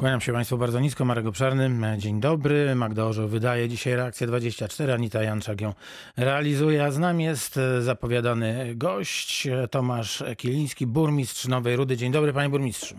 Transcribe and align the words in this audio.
Kłaniam 0.00 0.20
się 0.20 0.32
Państwu 0.32 0.58
bardzo 0.58 0.80
nisko. 0.80 1.04
Marek 1.04 1.26
Obszarny, 1.26 1.98
dzień 1.98 2.20
dobry. 2.20 2.74
Magda 2.74 3.04
Orzeł 3.04 3.28
wydaje 3.28 3.68
dzisiaj 3.68 3.96
reakcję 3.96 4.26
24. 4.26 4.92
Anita 4.92 5.22
Janczak 5.22 5.60
ją 5.60 5.72
realizuje, 6.16 6.84
a 6.84 6.90
z 6.90 6.98
nami 6.98 7.24
jest 7.24 7.56
e, 7.56 7.82
zapowiadany 7.82 8.74
gość 8.74 9.48
Tomasz 9.70 10.24
Kiliński, 10.36 10.86
burmistrz 10.86 11.48
Nowej 11.48 11.76
Rudy. 11.76 11.96
Dzień 11.96 12.12
dobry 12.12 12.32
Panie 12.32 12.48
Burmistrzu. 12.48 12.96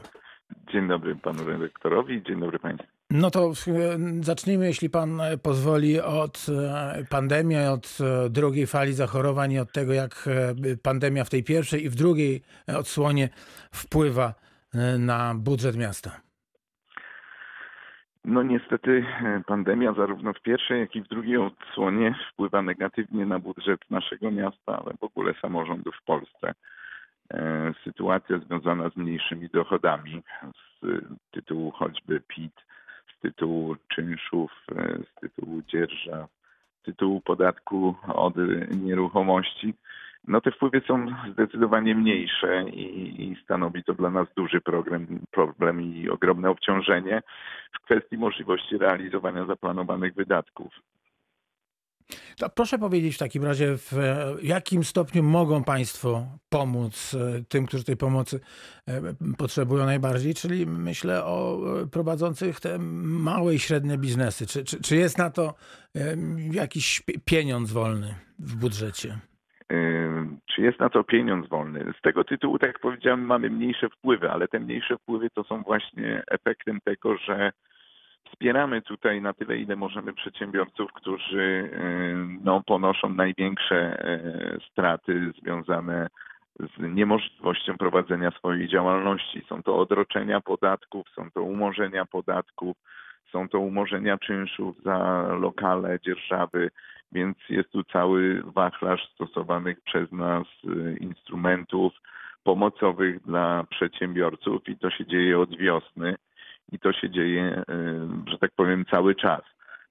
Dzień 0.71 0.87
dobry 0.87 1.15
Panu 1.15 1.43
Redaktorowi, 1.43 2.23
dzień 2.23 2.39
dobry 2.39 2.59
Państwu. 2.59 2.87
No 3.11 3.31
to 3.31 3.49
e, 3.49 3.53
zacznijmy, 4.21 4.65
jeśli 4.65 4.89
Pan 4.89 5.21
pozwoli, 5.41 6.01
od 6.01 6.45
e, 6.49 7.05
pandemii, 7.09 7.57
od 7.57 7.97
drugiej 8.29 8.67
fali 8.67 8.93
zachorowań 8.93 9.51
i 9.51 9.59
od 9.59 9.71
tego, 9.71 9.93
jak 9.93 10.29
pandemia 10.83 11.23
w 11.23 11.29
tej 11.29 11.43
pierwszej 11.43 11.85
i 11.85 11.89
w 11.89 11.95
drugiej 11.95 12.41
odsłonie 12.67 13.29
wpływa 13.71 14.33
na 14.99 15.35
budżet 15.35 15.77
miasta. 15.77 16.30
No 18.25 18.43
niestety 18.43 19.05
e, 19.23 19.41
pandemia 19.47 19.93
zarówno 19.93 20.33
w 20.33 20.41
pierwszej, 20.41 20.79
jak 20.79 20.95
i 20.95 21.01
w 21.01 21.07
drugiej 21.07 21.37
odsłonie 21.37 22.15
wpływa 22.31 22.61
negatywnie 22.61 23.25
na 23.25 23.39
budżet 23.39 23.79
naszego 23.89 24.31
miasta, 24.31 24.83
ale 24.85 24.93
w 24.99 25.03
ogóle 25.03 25.33
samorządów 25.41 25.95
w 25.95 26.05
Polsce. 26.05 26.53
E, 27.33 27.73
sytuacja 27.83 28.37
związana 28.37 28.89
z 28.89 28.95
mniejszymi 28.95 29.49
dochodami 29.49 30.23
z 30.81 31.03
tytułu 31.31 31.71
choćby 31.71 32.21
PIT, 32.27 32.53
z 33.17 33.19
tytułu 33.21 33.75
czynszów, 33.87 34.51
e, 34.75 34.97
z 34.97 35.19
tytułu 35.21 35.61
dzierża, 35.61 36.27
z 36.81 36.83
tytułu 36.83 37.21
podatku 37.21 37.95
od 38.07 38.33
nieruchomości 38.71 39.73
no 40.27 40.41
te 40.41 40.51
wpływy 40.51 40.81
są 40.87 41.05
zdecydowanie 41.33 41.95
mniejsze 41.95 42.69
i, 42.69 43.23
i, 43.23 43.35
stanowi 43.43 43.83
to 43.83 43.93
dla 43.93 44.09
nas 44.09 44.27
duży 44.35 44.61
problem, 44.61 45.19
problem 45.31 45.81
i 45.81 46.09
ogromne 46.09 46.49
obciążenie 46.49 47.21
w 47.73 47.85
kwestii 47.85 48.17
możliwości 48.17 48.77
realizowania 48.77 49.45
zaplanowanych 49.45 50.13
wydatków. 50.13 50.73
To 52.37 52.49
proszę 52.49 52.77
powiedzieć 52.77 53.15
w 53.15 53.19
takim 53.19 53.43
razie, 53.43 53.77
w 53.77 53.93
jakim 54.43 54.83
stopniu 54.83 55.23
mogą 55.23 55.63
Państwo 55.63 56.25
pomóc 56.49 57.13
e, 57.13 57.43
tym, 57.49 57.65
którzy 57.65 57.83
tej 57.83 57.97
pomocy 57.97 58.39
e, 58.87 59.01
potrzebują 59.37 59.85
najbardziej, 59.85 60.33
czyli 60.33 60.67
myślę 60.67 61.25
o 61.25 61.59
e, 61.81 61.87
prowadzących 61.87 62.59
te 62.59 62.79
małe 62.79 63.55
i 63.55 63.59
średnie 63.59 63.97
biznesy. 63.97 64.47
Czy, 64.47 64.63
czy, 64.63 64.81
czy 64.81 64.95
jest 64.95 65.17
na 65.17 65.29
to 65.29 65.53
jakiś 66.51 67.03
pieniądz 67.25 67.71
wolny 67.71 68.15
w 68.39 68.55
budżecie? 68.55 69.19
Czy 70.55 70.61
jest 70.61 70.79
na 70.79 70.89
to 70.89 71.03
pieniądz 71.03 71.47
wolny. 71.47 71.93
Z 71.99 72.01
tego 72.01 72.23
tytułu, 72.23 72.59
tak 72.59 72.67
jak 72.67 72.79
powiedziałem, 72.79 73.25
mamy 73.25 73.49
mniejsze 73.49 73.89
wpływy, 73.89 74.31
ale 74.31 74.47
te 74.47 74.59
mniejsze 74.59 74.97
wpływy 74.97 75.29
to 75.29 75.43
są 75.43 75.61
właśnie 75.61 76.23
efektem 76.27 76.79
tego, 76.83 77.17
że 77.17 77.51
wspieramy 78.31 78.81
tutaj 78.81 79.21
na 79.21 79.33
tyle, 79.33 79.57
ile 79.57 79.75
możemy 79.75 80.13
przedsiębiorców, 80.13 80.93
którzy 80.93 81.39
y, 81.41 82.15
no, 82.43 82.63
ponoszą 82.65 83.09
największe 83.09 84.05
y, 84.05 84.59
straty 84.71 85.31
związane 85.41 86.07
z 86.59 86.95
niemożliwością 86.95 87.77
prowadzenia 87.77 88.31
swojej 88.31 88.67
działalności. 88.67 89.41
Są 89.49 89.63
to 89.63 89.77
odroczenia 89.77 90.41
podatków, 90.41 91.09
są 91.09 91.31
to 91.31 91.41
umorzenia 91.41 92.05
podatków, 92.05 92.77
są 93.31 93.49
to 93.49 93.59
umorzenia 93.59 94.17
czynszów 94.17 94.83
za 94.83 95.27
lokale, 95.39 95.99
dzierżawy, 95.99 96.71
więc 97.11 97.37
jest 97.49 97.71
tu 97.71 97.83
cały 97.83 98.43
wachlarz 98.45 99.09
stosowanych 99.13 99.81
przez 99.81 100.11
nas 100.11 100.47
y, 100.65 100.97
instrumentów 100.99 101.93
pomocowych 102.43 103.21
dla 103.21 103.63
przedsiębiorców 103.69 104.69
i 104.69 104.77
to 104.77 104.89
się 104.89 105.05
dzieje 105.05 105.39
od 105.39 105.57
wiosny 105.57 106.15
i 106.71 106.79
to 106.79 106.93
się 106.93 107.09
dzieje, 107.09 107.63
y, 108.27 108.31
że 108.31 108.37
tak 108.37 108.51
powiem, 108.55 108.85
cały 108.85 109.15
czas. 109.15 109.41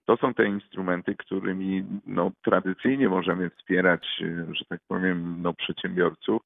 To 0.04 0.16
są 0.16 0.34
te 0.34 0.46
instrumenty, 0.46 1.16
którymi 1.16 1.84
no, 2.06 2.30
tradycyjnie 2.44 3.08
możemy 3.08 3.50
wspierać, 3.50 4.06
y, 4.20 4.46
że 4.52 4.64
tak 4.68 4.80
powiem, 4.88 5.42
no, 5.42 5.54
przedsiębiorców 5.54 6.42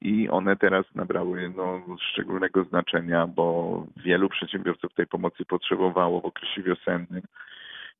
i 0.00 0.28
one 0.28 0.56
teraz 0.56 0.86
nabrały 0.94 1.52
no, 1.56 1.82
szczególnego 2.12 2.64
znaczenia, 2.64 3.26
bo 3.26 3.86
wielu 3.96 4.28
przedsiębiorców 4.28 4.94
tej 4.94 5.06
pomocy 5.06 5.44
potrzebowało 5.44 6.20
w 6.20 6.24
okresie 6.24 6.62
wiosennym 6.62 7.22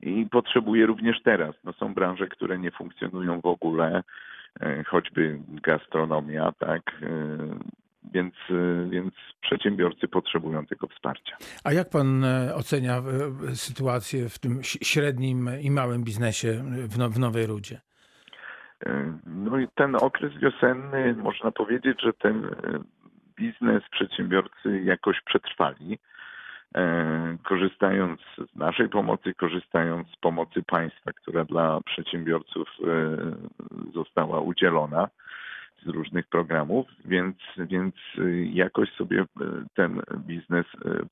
i 0.01 0.27
potrzebuje 0.31 0.87
również 0.87 1.23
teraz. 1.23 1.55
No, 1.65 1.73
są 1.73 1.95
branże, 1.95 2.27
które 2.27 2.59
nie 2.59 2.71
funkcjonują 2.71 3.41
w 3.41 3.47
ogóle, 3.47 4.03
e, 4.61 4.85
choćby 4.85 5.39
gastronomia, 5.49 6.53
tak. 6.59 6.83
E, 7.03 7.09
więc, 8.13 8.35
e, 8.51 8.91
więc 8.91 9.15
przedsiębiorcy 9.41 10.09
potrzebują 10.09 10.67
tego 10.67 10.87
wsparcia. 10.87 11.37
A 11.65 11.73
jak 11.73 11.91
pan 11.91 12.25
ocenia 12.55 13.03
sytuację 13.55 14.29
w 14.29 14.39
tym 14.39 14.61
średnim 14.63 15.51
i 15.61 15.71
małym 15.71 16.05
biznesie 16.05 16.65
w 17.09 17.19
Nowej 17.19 17.47
Rudzie? 17.47 17.88
No 19.27 19.59
i 19.59 19.69
ten 19.75 19.97
okres 19.97 20.33
wiosenny, 20.35 21.15
można 21.15 21.51
powiedzieć, 21.51 22.03
że 22.03 22.13
ten 22.13 22.51
biznes 23.37 23.83
przedsiębiorcy 23.91 24.81
jakoś 24.85 25.21
przetrwali, 25.21 25.99
e, 26.75 27.37
korzystając 27.45 28.21
z 28.21 28.57
naszej 28.57 28.89
pomocy, 28.89 29.35
korzystając 29.35 30.09
z 30.09 30.17
pomocy 30.17 30.63
państwa, 30.63 31.13
która 31.13 31.45
dla 31.45 31.81
przedsiębiorców 31.81 32.69
e, 32.69 33.93
została 33.95 34.41
udzielona 34.41 35.09
z 35.87 35.89
różnych 35.89 36.27
programów, 36.27 36.87
więc, 37.05 37.37
więc 37.59 37.95
jakoś 38.53 38.93
sobie 38.93 39.25
ten 39.75 40.03
biznes 40.19 40.67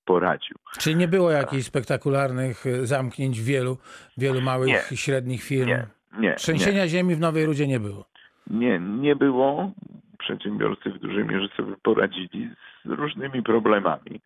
poradził. 0.04 0.56
Czyli 0.78 0.96
nie 0.96 1.08
było 1.08 1.30
jakichś 1.30 1.64
spektakularnych 1.64 2.64
zamknięć 2.82 3.40
wielu, 3.40 3.78
wielu 4.16 4.40
małych 4.40 4.68
nie, 4.68 4.80
i 4.90 4.96
średnich 4.96 5.42
firm? 5.42 5.68
Nie, 5.68 5.86
nie. 6.18 6.34
Trzęsienia 6.34 6.82
nie. 6.82 6.88
ziemi 6.88 7.14
w 7.14 7.20
Nowej 7.20 7.46
Rudzie 7.46 7.66
nie 7.66 7.80
było? 7.80 8.04
Nie, 8.46 8.78
nie 8.78 9.16
było. 9.16 9.72
Przedsiębiorcy 10.18 10.90
w 10.90 10.98
dużej 10.98 11.24
mierze 11.24 11.48
sobie 11.56 11.74
poradzili 11.82 12.50
z 12.84 12.88
różnymi 12.90 13.42
problemami. 13.42 14.20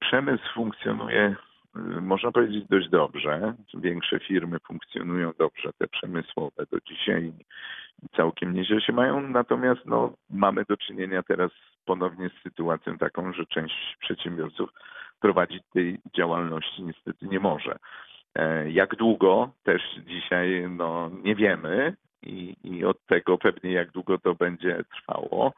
Przemysł 0.00 0.44
funkcjonuje, 0.54 1.36
można 2.00 2.32
powiedzieć, 2.32 2.64
dość 2.68 2.88
dobrze. 2.88 3.54
Większe 3.74 4.20
firmy 4.20 4.58
funkcjonują 4.66 5.32
dobrze, 5.38 5.70
te 5.78 5.88
przemysłowe 5.88 6.66
do 6.70 6.78
dzisiaj 6.80 7.32
całkiem 8.16 8.54
nieźle 8.54 8.80
się 8.80 8.92
mają. 8.92 9.20
Natomiast 9.20 9.80
no, 9.86 10.12
mamy 10.30 10.64
do 10.68 10.76
czynienia 10.76 11.22
teraz 11.22 11.50
ponownie 11.84 12.28
z 12.28 12.42
sytuacją 12.42 12.98
taką, 12.98 13.32
że 13.32 13.46
część 13.46 13.96
przedsiębiorców 14.00 14.70
prowadzić 15.20 15.62
tej 15.72 15.98
działalności 16.16 16.82
niestety 16.82 17.26
nie 17.26 17.40
może. 17.40 17.78
E, 18.34 18.70
jak 18.70 18.96
długo? 18.96 19.50
Też 19.62 19.82
dzisiaj 20.06 20.68
no, 20.70 21.10
nie 21.22 21.34
wiemy. 21.34 21.96
I, 22.22 22.56
i 22.64 22.84
od 22.84 23.06
tego 23.06 23.38
pewnie 23.38 23.72
jak 23.72 23.90
długo 23.90 24.18
to 24.18 24.34
będzie 24.34 24.84
trwało 24.94 25.52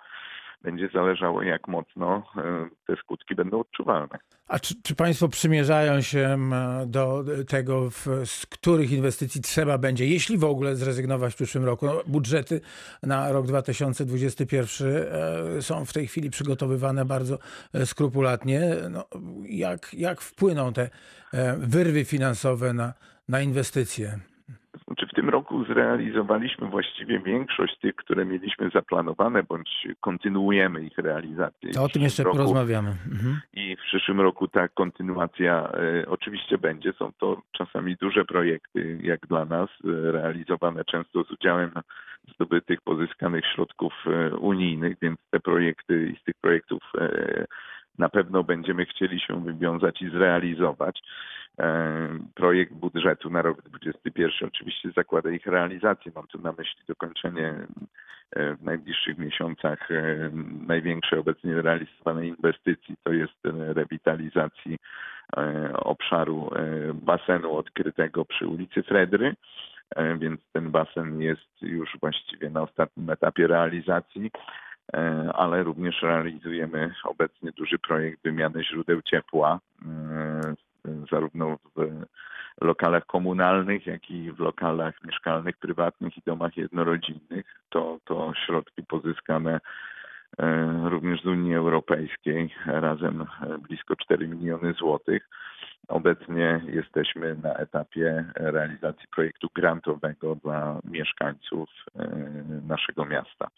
będzie 0.62 0.88
zależało, 0.94 1.42
jak 1.42 1.68
mocno 1.68 2.22
e, 2.36 2.68
te 2.86 2.96
skutki 2.96 3.34
będą 3.34 3.60
odczuwalne. 3.60 4.18
A 4.48 4.58
czy, 4.58 4.82
czy 4.82 4.94
Państwo 4.94 5.28
przymierzają 5.28 6.00
się 6.00 6.38
do 6.86 7.24
tego, 7.48 7.90
w, 7.90 8.06
z 8.24 8.46
których 8.46 8.92
inwestycji 8.92 9.40
trzeba 9.40 9.78
będzie, 9.78 10.06
jeśli 10.06 10.38
w 10.38 10.44
ogóle 10.44 10.76
zrezygnować 10.76 11.32
w 11.32 11.36
przyszłym 11.36 11.64
roku? 11.64 11.86
No, 11.86 12.02
budżety 12.06 12.60
na 13.02 13.32
rok 13.32 13.46
2021 13.46 14.88
e, 15.58 15.62
są 15.62 15.84
w 15.84 15.92
tej 15.92 16.06
chwili 16.06 16.30
przygotowywane 16.30 17.04
bardzo 17.04 17.38
e, 17.74 17.86
skrupulatnie. 17.86 18.60
No, 18.90 19.04
jak, 19.44 19.94
jak 19.94 20.20
wpłyną 20.20 20.72
te 20.72 20.90
wyrwy 21.58 22.04
finansowe 22.04 22.72
na, 22.72 22.94
na 23.28 23.40
inwestycje? 23.40 24.18
Tym 25.22 25.30
roku 25.30 25.64
zrealizowaliśmy 25.64 26.68
właściwie 26.68 27.20
większość 27.20 27.78
tych, 27.78 27.96
które 27.96 28.24
mieliśmy 28.24 28.70
zaplanowane, 28.74 29.42
bądź 29.42 29.88
kontynuujemy 30.00 30.84
ich 30.84 30.98
realizację. 30.98 31.80
o 31.80 31.88
tym 31.88 32.02
jeszcze 32.02 32.22
roku, 32.22 32.36
porozmawiamy. 32.36 32.88
Mhm. 32.88 33.40
I 33.54 33.76
w 33.76 33.80
przyszłym 33.80 34.20
roku 34.20 34.48
ta 34.48 34.68
kontynuacja 34.68 35.72
y, 36.02 36.08
oczywiście 36.08 36.58
będzie. 36.58 36.92
Są 36.92 37.12
to 37.18 37.42
czasami 37.52 37.96
duże 37.96 38.24
projekty, 38.24 38.98
jak 39.02 39.26
dla 39.26 39.44
nas, 39.44 39.70
y, 39.70 40.12
realizowane 40.12 40.84
często 40.84 41.24
z 41.24 41.30
udziałem 41.30 41.70
zdobytych, 42.34 42.80
pozyskanych 42.80 43.44
środków 43.54 43.92
y, 44.06 44.36
unijnych, 44.36 44.96
więc 45.02 45.18
te 45.30 45.40
projekty 45.40 46.12
i 46.14 46.20
z 46.20 46.24
tych 46.24 46.34
projektów 46.40 46.82
na 47.98 48.08
pewno 48.08 48.44
będziemy 48.44 48.86
chcieli 48.86 49.20
się 49.20 49.44
wywiązać 49.44 50.02
i 50.02 50.10
zrealizować. 50.10 51.02
E, 51.58 52.08
projekt 52.34 52.72
budżetu 52.72 53.30
na 53.30 53.42
rok 53.42 53.62
2021 53.62 54.48
oczywiście 54.48 54.90
zakłada 54.96 55.30
ich 55.30 55.46
realizację. 55.46 56.12
Mam 56.14 56.26
tu 56.26 56.38
na 56.38 56.52
myśli 56.52 56.82
dokończenie 56.88 57.54
e, 58.30 58.56
w 58.56 58.62
najbliższych 58.62 59.18
miesiącach 59.18 59.90
e, 59.90 60.30
największej 60.66 61.18
obecnie 61.18 61.62
realizowanej 61.62 62.28
inwestycji, 62.28 62.96
to 63.04 63.12
jest 63.12 63.38
rewitalizacji 63.44 64.76
obszaru 65.74 66.50
basenu 66.94 67.56
odkrytego 67.56 68.24
przy 68.24 68.46
ulicy 68.46 68.82
Fredry 68.82 69.34
więc 70.18 70.40
ten 70.52 70.70
basen 70.70 71.20
jest 71.20 71.62
już 71.62 71.96
właściwie 72.00 72.50
na 72.50 72.62
ostatnim 72.62 73.10
etapie 73.10 73.46
realizacji. 73.46 74.30
E, 74.94 75.30
ale 75.34 75.62
również 75.62 76.02
realizujemy 76.02 76.94
obecnie 77.04 77.52
duży 77.52 77.78
projekt 77.78 78.22
wymiany 78.22 78.64
źródeł 78.64 79.02
ciepła, 79.02 79.60
e, 79.86 80.54
zarówno 81.10 81.58
w 81.76 82.04
lokalach 82.60 83.06
komunalnych, 83.06 83.86
jak 83.86 84.10
i 84.10 84.32
w 84.32 84.38
lokalach 84.38 84.94
mieszkalnych, 85.04 85.56
prywatnych 85.56 86.16
i 86.16 86.22
domach 86.26 86.56
jednorodzinnych. 86.56 87.46
To, 87.70 87.98
to 88.04 88.32
środki 88.46 88.82
pozyskane 88.82 89.60
e, 90.38 90.88
również 90.88 91.22
z 91.22 91.26
Unii 91.26 91.54
Europejskiej, 91.54 92.54
razem 92.66 93.24
blisko 93.68 93.96
4 93.96 94.28
miliony 94.28 94.72
złotych. 94.72 95.28
Obecnie 95.88 96.60
jesteśmy 96.66 97.36
na 97.42 97.54
etapie 97.54 98.24
realizacji 98.34 99.08
projektu 99.08 99.48
grantowego 99.54 100.34
dla 100.34 100.80
mieszkańców 100.84 101.68
e, 101.98 102.08
naszego 102.68 103.04
miasta. 103.04 103.48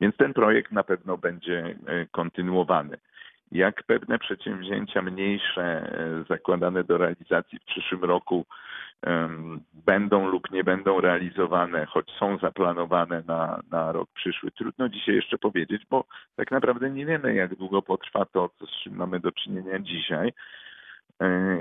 Więc 0.00 0.16
ten 0.16 0.34
projekt 0.34 0.72
na 0.72 0.82
pewno 0.82 1.18
będzie 1.18 1.76
e, 1.86 2.06
kontynuowany. 2.06 2.98
Jak 3.52 3.82
pewne 3.82 4.18
przedsięwzięcia 4.18 5.02
mniejsze 5.02 5.62
e, 5.62 6.24
zakładane 6.28 6.84
do 6.84 6.98
realizacji 6.98 7.58
w 7.58 7.64
przyszłym 7.64 8.04
roku 8.04 8.46
będą 9.86 10.26
lub 10.26 10.50
nie 10.50 10.64
będą 10.64 11.00
realizowane, 11.00 11.86
choć 11.86 12.10
są 12.18 12.38
zaplanowane 12.38 13.22
na, 13.26 13.60
na 13.70 13.92
rok 13.92 14.08
przyszły, 14.14 14.50
trudno 14.50 14.88
dzisiaj 14.88 15.14
jeszcze 15.14 15.38
powiedzieć, 15.38 15.82
bo 15.90 16.04
tak 16.36 16.50
naprawdę 16.50 16.90
nie 16.90 17.06
wiemy, 17.06 17.34
jak 17.34 17.54
długo 17.54 17.82
potrwa 17.82 18.24
to, 18.24 18.50
z 18.60 18.82
czym 18.82 18.96
mamy 18.96 19.20
do 19.20 19.32
czynienia 19.32 19.78
dzisiaj 19.78 20.32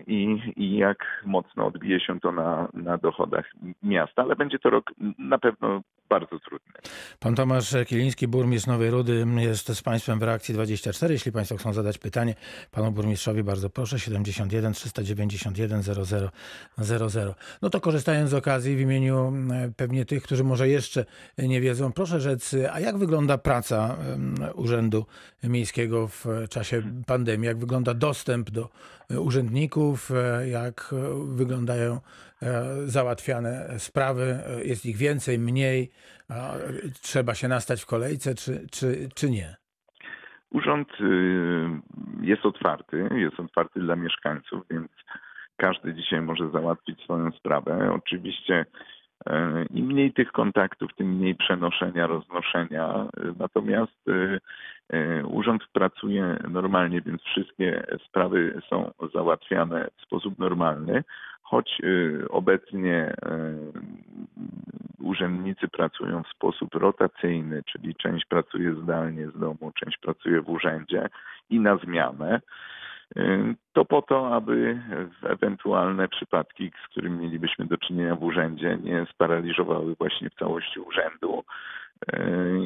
i, 0.08 0.54
i 0.56 0.78
jak 0.78 1.22
mocno 1.26 1.66
odbije 1.66 2.00
się 2.00 2.20
to 2.20 2.32
na, 2.32 2.68
na 2.74 2.98
dochodach 2.98 3.46
miasta, 3.84 4.22
ale 4.22 4.36
będzie 4.36 4.60
to 4.60 4.70
rok 4.70 4.92
na 5.20 5.38
pewno 5.38 5.82
bardzo 6.12 6.40
trudny. 6.40 6.74
Pan 7.20 7.36
Tomasz 7.36 7.76
Kieliński, 7.88 8.28
burmistrz 8.28 8.68
Nowej 8.68 8.90
Rudy, 8.90 9.26
jest 9.38 9.68
z 9.74 9.82
Państwem 9.82 10.20
w 10.20 10.24
reakcji 10.24 10.54
24. 10.54 11.14
Jeśli 11.14 11.32
Państwo 11.32 11.58
chcą 11.58 11.74
zadać 11.74 11.98
pytanie 11.98 12.36
panu 12.72 12.92
burmistrzowi, 12.92 13.44
bardzo 13.44 13.70
proszę, 13.70 14.00
71 14.00 14.74
391 14.74 15.84
00 15.84 16.32
00. 16.78 17.36
No 17.62 17.70
to 17.70 17.82
korzystając 17.82 18.30
z 18.30 18.34
okazji 18.34 18.76
w 18.76 18.80
imieniu 18.80 19.34
e, 19.52 19.72
pewnie 19.78 20.06
tych, 20.06 20.24
którzy 20.24 20.44
może 20.44 20.70
jeszcze 20.70 21.06
nie 21.38 21.62
wiedzą, 21.62 21.92
proszę 21.92 22.20
rzec, 22.20 22.56
a 22.72 22.80
jak 22.80 22.98
wygląda 22.98 23.38
praca 23.38 23.98
Urzędu 24.56 25.06
Miejskiego 25.44 26.08
w 26.08 26.26
czasie 26.50 26.84
pandemii? 27.06 27.48
Jak 27.48 27.58
wygląda 27.58 27.94
dostęp 27.94 28.50
do 28.50 28.70
e, 29.10 29.20
urzędników? 29.20 30.12
E, 30.12 30.50
Jak 30.50 30.96
wyglądają 31.26 32.00
załatwiane 32.86 33.80
sprawy? 33.80 34.40
E, 34.48 34.64
Jest 34.64 34.86
ich 34.86 34.98
więcej, 34.98 35.40
mniej? 35.40 35.92
Trzeba 37.02 37.36
się 37.36 37.48
nastać 37.48 37.82
w 37.82 37.86
kolejce, 37.86 38.36
czy, 38.36 38.68
czy, 38.72 39.10
czy 39.16 39.30
nie? 39.30 39.56
Urząd 40.52 40.90
y, 41.02 41.70
jest 42.22 42.46
otwarty, 42.46 43.10
jest 43.16 43.40
otwarty 43.40 43.80
dla 43.80 43.96
mieszkańców, 43.96 44.64
więc 44.72 44.92
każdy 45.56 45.94
dzisiaj 45.94 46.22
może 46.22 46.50
załatwić 46.50 47.04
swoją 47.04 47.32
sprawę. 47.32 47.94
Oczywiście 47.94 48.66
y, 49.30 49.32
im 49.74 49.86
mniej 49.86 50.14
tych 50.14 50.32
kontaktów, 50.32 50.90
tym 50.96 51.16
mniej 51.18 51.36
przenoszenia, 51.36 52.08
roznoszenia. 52.08 53.08
Natomiast 53.40 54.08
y, 54.08 54.40
y, 54.94 55.26
urząd 55.26 55.64
pracuje 55.74 56.38
normalnie, 56.50 57.02
więc 57.02 57.22
wszystkie 57.22 57.84
sprawy 58.08 58.62
są 58.70 58.92
załatwiane 59.14 59.88
w 59.98 60.02
sposób 60.02 60.40
normalny, 60.40 61.04
choć 61.52 61.82
y, 61.84 62.26
obecnie 62.30 63.14
y, 65.00 65.04
urzędnicy 65.04 65.68
pracują 65.68 66.24
w 66.24 66.28
sposób 66.28 66.76
rotacyjny, 66.76 67.64
czyli 67.64 67.96
część 67.96 68.26
pracuje 68.26 68.76
zdalnie 68.84 69.28
z 69.28 69.40
domu, 69.40 69.72
część 69.76 69.98
pracuje 69.98 70.42
w 70.42 70.50
urzędzie 70.50 71.10
i 71.50 71.60
na 71.60 71.78
zmianę. 71.78 72.42
Y, 73.18 73.56
To 73.74 73.86
po 73.86 74.02
to, 74.02 74.36
aby 74.36 74.82
ewentualne 75.24 76.08
przypadki, 76.08 76.72
z 76.86 76.88
którymi 76.88 77.18
mielibyśmy 77.18 77.66
do 77.66 77.78
czynienia 77.78 78.16
w 78.16 78.24
urzędzie, 78.24 78.78
nie 78.84 79.06
sparaliżowały 79.14 79.96
właśnie 79.96 80.30
w 80.30 80.36
całości 80.36 80.80
urzędu 80.80 81.44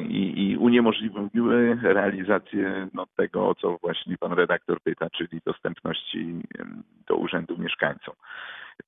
i, 0.08 0.50
i 0.50 0.56
uniemożliwiły 0.56 1.78
realizację 1.82 2.88
no, 2.94 3.06
tego, 3.16 3.48
o 3.48 3.54
co 3.54 3.78
właśnie 3.78 4.18
pan 4.18 4.32
redaktor 4.32 4.80
pyta, 4.80 5.10
czyli 5.10 5.40
dostępności 5.44 6.42
do 7.08 7.16
urzędu 7.16 7.58
mieszkańcom. 7.58 8.14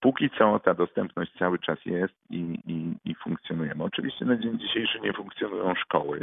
Póki 0.01 0.31
co 0.31 0.59
ta 0.59 0.75
dostępność 0.75 1.33
cały 1.39 1.59
czas 1.59 1.79
jest 1.85 2.15
i, 2.31 2.59
i, 2.67 3.11
i 3.11 3.15
funkcjonujemy. 3.15 3.85
Oczywiście 3.85 4.25
na 4.25 4.37
dzień 4.37 4.59
dzisiejszy 4.59 5.01
nie 5.01 5.13
funkcjonują 5.13 5.75
szkoły. 5.75 6.21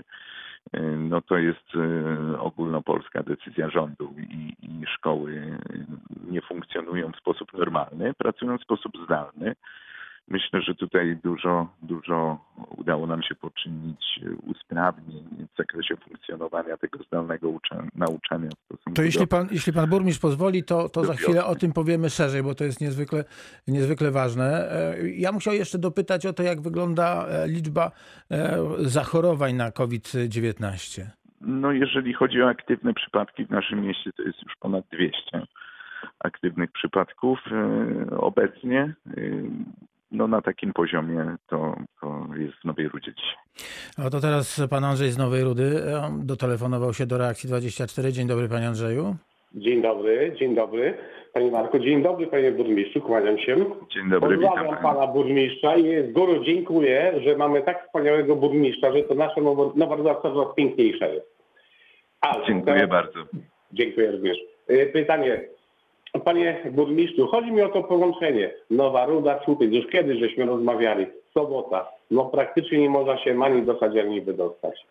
Y, 0.78 0.82
No 0.98 1.22
to 1.22 1.38
jest 1.38 1.76
y, 1.76 2.40
ogólnopolska 2.40 3.24
decyzja 3.24 3.70
rządu 3.70 4.14
i, 4.18 4.56
i 4.64 4.86
szkoły 4.86 5.32
y, 5.32 6.32
nie 6.32 6.42
funkcjonują 6.42 7.12
w 7.12 7.18
sposób 7.18 7.54
normalny, 7.54 8.14
pracują 8.14 8.58
w 8.58 8.64
sposób 8.64 8.92
zdalny. 9.06 9.56
Myślę, 10.28 10.62
że 10.62 10.76
tutaj 10.76 11.18
dużo, 11.24 11.68
dużo 11.82 12.40
udało 12.78 13.08
nam 13.08 13.24
się 13.24 13.36
poczynić 13.36 14.20
y, 14.24 14.36
usprawnień 14.36 15.24
w 15.54 15.58
zakresie 15.58 15.96
funkcjonowania 15.98 16.78
tego 16.78 17.00
zdalnego 17.04 17.48
ucza- 17.50 17.88
nauczania 17.96 18.50
To 18.96 19.02
jeśli 19.04 19.28
pan, 19.28 19.48
jeśli 19.52 19.74
pan 19.74 19.90
burmistrz 19.90 20.22
pozwoli, 20.22 20.64
to, 20.64 20.90
to 20.90 21.06
za 21.06 21.14
chwilę 21.14 21.46
o 21.46 21.56
tym 21.56 21.74
powiemy 21.74 22.10
szerzej, 22.10 22.44
bo 22.44 22.56
to 22.56 22.64
jest 22.64 22.82
niezwykle, 22.82 23.24
niezwykle 23.68 24.12
ważne. 24.12 24.72
E, 24.72 25.10
Ja 25.10 25.32
musiał 25.32 25.54
jeszcze 25.54 25.78
dopytać 25.80 26.26
o 26.26 26.34
to, 26.34 26.44
jak 26.44 26.62
wygląda 26.62 27.26
e, 27.28 27.48
liczba 27.48 27.92
e, 28.32 28.58
zachorowań 28.80 29.54
na 29.54 29.72
COVID-19. 29.72 31.06
No 31.42 31.72
jeżeli 31.72 32.14
chodzi 32.14 32.42
o 32.42 32.50
aktywne 32.50 32.94
przypadki 32.94 33.46
w 33.46 33.50
naszym 33.50 33.82
mieście, 33.82 34.12
to 34.14 34.24
jest 34.24 34.44
już 34.44 34.54
ponad 34.60 34.86
200 34.92 35.42
aktywnych 36.20 36.72
przypadków 36.72 37.40
e, 37.52 38.18
obecnie. 38.18 38.94
E, 40.16 40.18
No 40.18 40.28
na 40.28 40.42
takim 40.42 40.74
poziomie 40.74 41.36
to, 41.50 41.76
to 42.02 42.26
jest 42.38 42.54
w 42.62 42.66
Nowej 42.66 42.88
Rudzie 42.88 43.12
dzisiaj. 43.14 43.36
A 44.06 44.10
to 44.10 44.20
teraz 44.20 44.62
pan 44.70 44.84
Andrzej 44.84 45.12
z 45.12 45.18
Nowej 45.18 45.44
Rudy 45.44 45.64
e, 45.64 46.10
dotelefonował 46.24 46.94
się 46.94 47.06
do 47.06 47.18
reakcji 47.18 47.50
24. 47.50 48.12
Dzień 48.12 48.28
dobry, 48.28 48.50
panie 48.50 48.68
Andrzeju. 48.68 49.16
Dzień 49.54 49.82
dobry, 49.82 50.36
dzień 50.40 50.56
dobry. 50.56 50.98
Panie 51.34 51.52
Marku, 51.52 51.80
dzień 51.80 52.04
dobry 52.04 52.28
panie 52.28 52.52
burmistrzu, 52.52 53.02
kłaniam 53.02 53.38
się. 53.38 53.56
Dzień 53.94 54.10
dobry, 54.10 54.38
witam 54.38 54.52
Pozdrawiam 54.54 54.84
pana. 54.84 54.94
pana 55.00 55.08
burmistrza 55.14 55.76
i 55.76 56.10
z 56.10 56.14
góry 56.14 56.40
dziękuję, 56.46 57.14
że 57.26 57.38
mamy 57.38 57.62
tak 57.62 57.86
wspaniałego 57.86 58.36
burmistrza, 58.36 58.92
że 58.94 59.04
to 59.04 59.16
nasza 59.16 59.42
Nowa 59.76 59.96
Ruda 59.96 60.16
coraz 60.22 60.56
piękniejsza 60.56 61.08
jest. 61.08 61.28
Ale 62.22 62.46
Dziękuję 62.48 62.76
teraz- 62.76 62.90
bardzo. 62.90 63.20
Dziękuję 63.74 64.12
również. 64.12 64.38
Y, 64.70 64.92
Panie 66.20 66.62
burmistrzu, 66.72 67.28
chodzi 67.28 67.52
mi 67.52 67.62
o 67.62 67.70
to 67.70 67.84
połączenie. 67.84 68.54
Nowa 68.70 69.06
Ruda, 69.06 69.40
Słupy, 69.46 69.66
już 69.66 69.88
kiedyś 69.88 70.20
żeśmy 70.20 70.46
rozmawiali. 70.46 71.06
Sobota. 71.34 71.92
No 72.12 72.26
praktycznie 72.26 72.78
nie 72.78 72.90
można 72.90 73.18
się 73.18 73.44
ani 73.44 73.62
dostać, 73.62 73.98
ani 73.98 74.22
wydostać. 74.22 74.86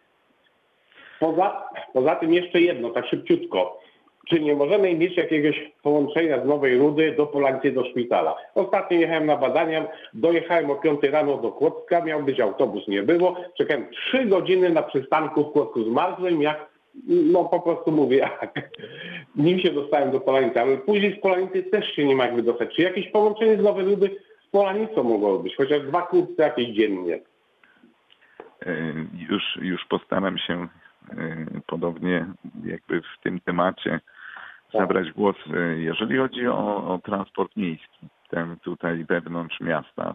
Poza, 1.21 1.69
poza 1.93 2.17
tym 2.17 2.35
jeszcze 2.35 2.61
jedno, 2.61 2.91
tak 2.91 3.07
szybciutko. 3.07 3.81
Czy 4.29 4.41
nie 4.41 4.55
możemy 4.55 4.95
mieć 4.95 5.17
jakiegoś 5.17 5.73
połączenia 5.83 6.43
z 6.43 6.47
Nowej 6.47 6.79
Rudy 6.79 7.15
do 7.17 7.27
Polanicy 7.27 7.71
do 7.71 7.85
szpitala? 7.85 8.37
Ostatnio 8.55 8.99
jechałem 8.99 9.27
na 9.27 9.37
badania, 9.37 9.89
dojechałem 10.15 10.71
o 10.71 10.75
5 10.75 11.03
rano 11.03 11.37
do 11.37 11.53
Kłodzka, 11.53 12.05
miał 12.05 12.23
być 12.23 12.41
autobus, 12.41 12.89
nie 12.89 13.03
było. 13.03 13.37
Czekałem 13.59 13.87
3 13.91 14.25
godziny 14.25 14.71
na 14.71 14.83
przystanku 14.83 15.45
w 15.45 15.53
Kłodzku, 15.53 15.85
zmarzłem 15.85 16.43
jak, 16.43 16.74
no 17.07 17.45
po 17.45 17.61
prostu 17.61 17.93
mówię 17.93 18.17
jak. 18.43 18.71
Nim 19.37 19.59
się 19.59 19.71
dostałem 19.73 20.11
do 20.11 20.21
Polanicy, 20.21 20.61
ale 20.61 20.77
później 20.79 21.17
z 21.19 21.21
Polanicy 21.21 21.63
też 21.63 21.93
się 21.97 22.05
nie 22.05 22.17
ma 22.17 22.25
jak 22.27 22.37
wydostać. 22.37 22.75
Czy 22.77 22.83
jakieś 22.83 23.09
połączenie 23.09 23.57
z 23.57 23.63
Nowej 23.63 23.85
Rudy 23.85 24.17
z 24.49 24.51
Polanicą 24.51 25.03
mogło 25.03 25.39
być? 25.39 25.57
Chociaż 25.57 25.83
dwa 25.83 26.03
kurce 26.03 26.43
jakieś 26.43 26.69
dziennie. 26.69 27.21
E, 28.67 28.75
Już, 29.31 29.59
już 29.63 29.85
postaram 29.85 30.39
się 30.39 30.69
e, 31.11 31.47
podobnie 31.67 32.27
jakby 32.65 33.01
w 33.01 33.23
tym 33.23 33.41
temacie 33.41 34.01
zabrać 34.73 35.13
głos. 35.13 35.37
E, 35.55 35.77
Jeżeli 35.79 36.17
chodzi 36.17 36.47
o, 36.47 36.89
o 36.95 36.99
transport 36.99 37.57
miejski, 37.57 38.09
ten 38.31 38.57
tutaj 38.57 39.05
wewnątrz 39.05 39.61
miasta, 39.61 40.15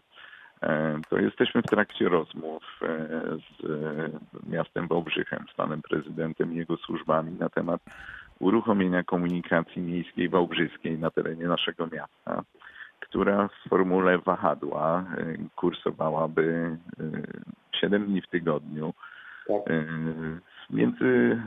to 1.09 1.17
jesteśmy 1.17 1.61
w 1.61 1.65
trakcie 1.65 2.09
rozmów 2.09 2.63
e, 2.81 2.87
z 3.37 3.65
e, 3.65 4.49
miastem 4.49 4.87
Wałbrzychem, 4.87 5.45
z 5.53 5.55
panem 5.55 5.81
prezydentem 5.81 6.53
i 6.53 6.57
jego 6.57 6.77
służbami 6.77 7.31
na 7.39 7.49
temat 7.49 7.81
uruchomienia 8.39 9.03
komunikacji 9.03 9.81
miejskiej 9.81 10.29
wałbrzyskiej 10.29 10.99
na 10.99 11.11
terenie 11.11 11.47
naszego 11.47 11.87
miasta, 11.87 12.43
która 12.99 13.47
w 13.47 13.69
formule 13.69 14.17
wahadła 14.17 15.03
e, 15.17 15.37
kursowałaby 15.55 16.77
e, 16.99 17.03
7 17.79 18.05
dni 18.05 18.21
w 18.21 18.27
tygodniu 18.27 18.93
Tak. 19.47 19.57
e, 19.69 19.85
między 20.69 21.41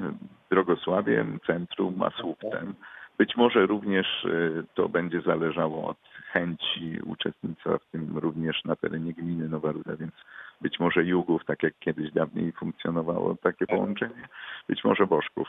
Drogosławiem, 0.50 1.38
centrum 1.46 2.02
a 2.02 2.10
Słupcem. 2.10 2.74
Być 3.18 3.36
może 3.36 3.66
również 3.66 4.06
e, 4.24 4.62
to 4.74 4.88
będzie 4.88 5.20
zależało 5.20 5.88
od 5.88 6.11
chęci 6.32 6.98
uczestnictwa 7.06 7.78
w 7.78 7.86
tym 7.86 8.18
również 8.18 8.64
na 8.64 8.76
terenie 8.76 9.12
gminy 9.12 9.48
Nowa 9.48 9.72
Ruda, 9.72 9.96
więc 9.96 10.12
być 10.60 10.80
może 10.80 11.04
Jugów, 11.04 11.44
tak 11.44 11.62
jak 11.62 11.78
kiedyś 11.78 12.12
dawniej 12.12 12.52
funkcjonowało 12.52 13.36
takie 13.42 13.66
połączenie, 13.66 14.28
być 14.68 14.84
może 14.84 15.06
Bożków. 15.06 15.48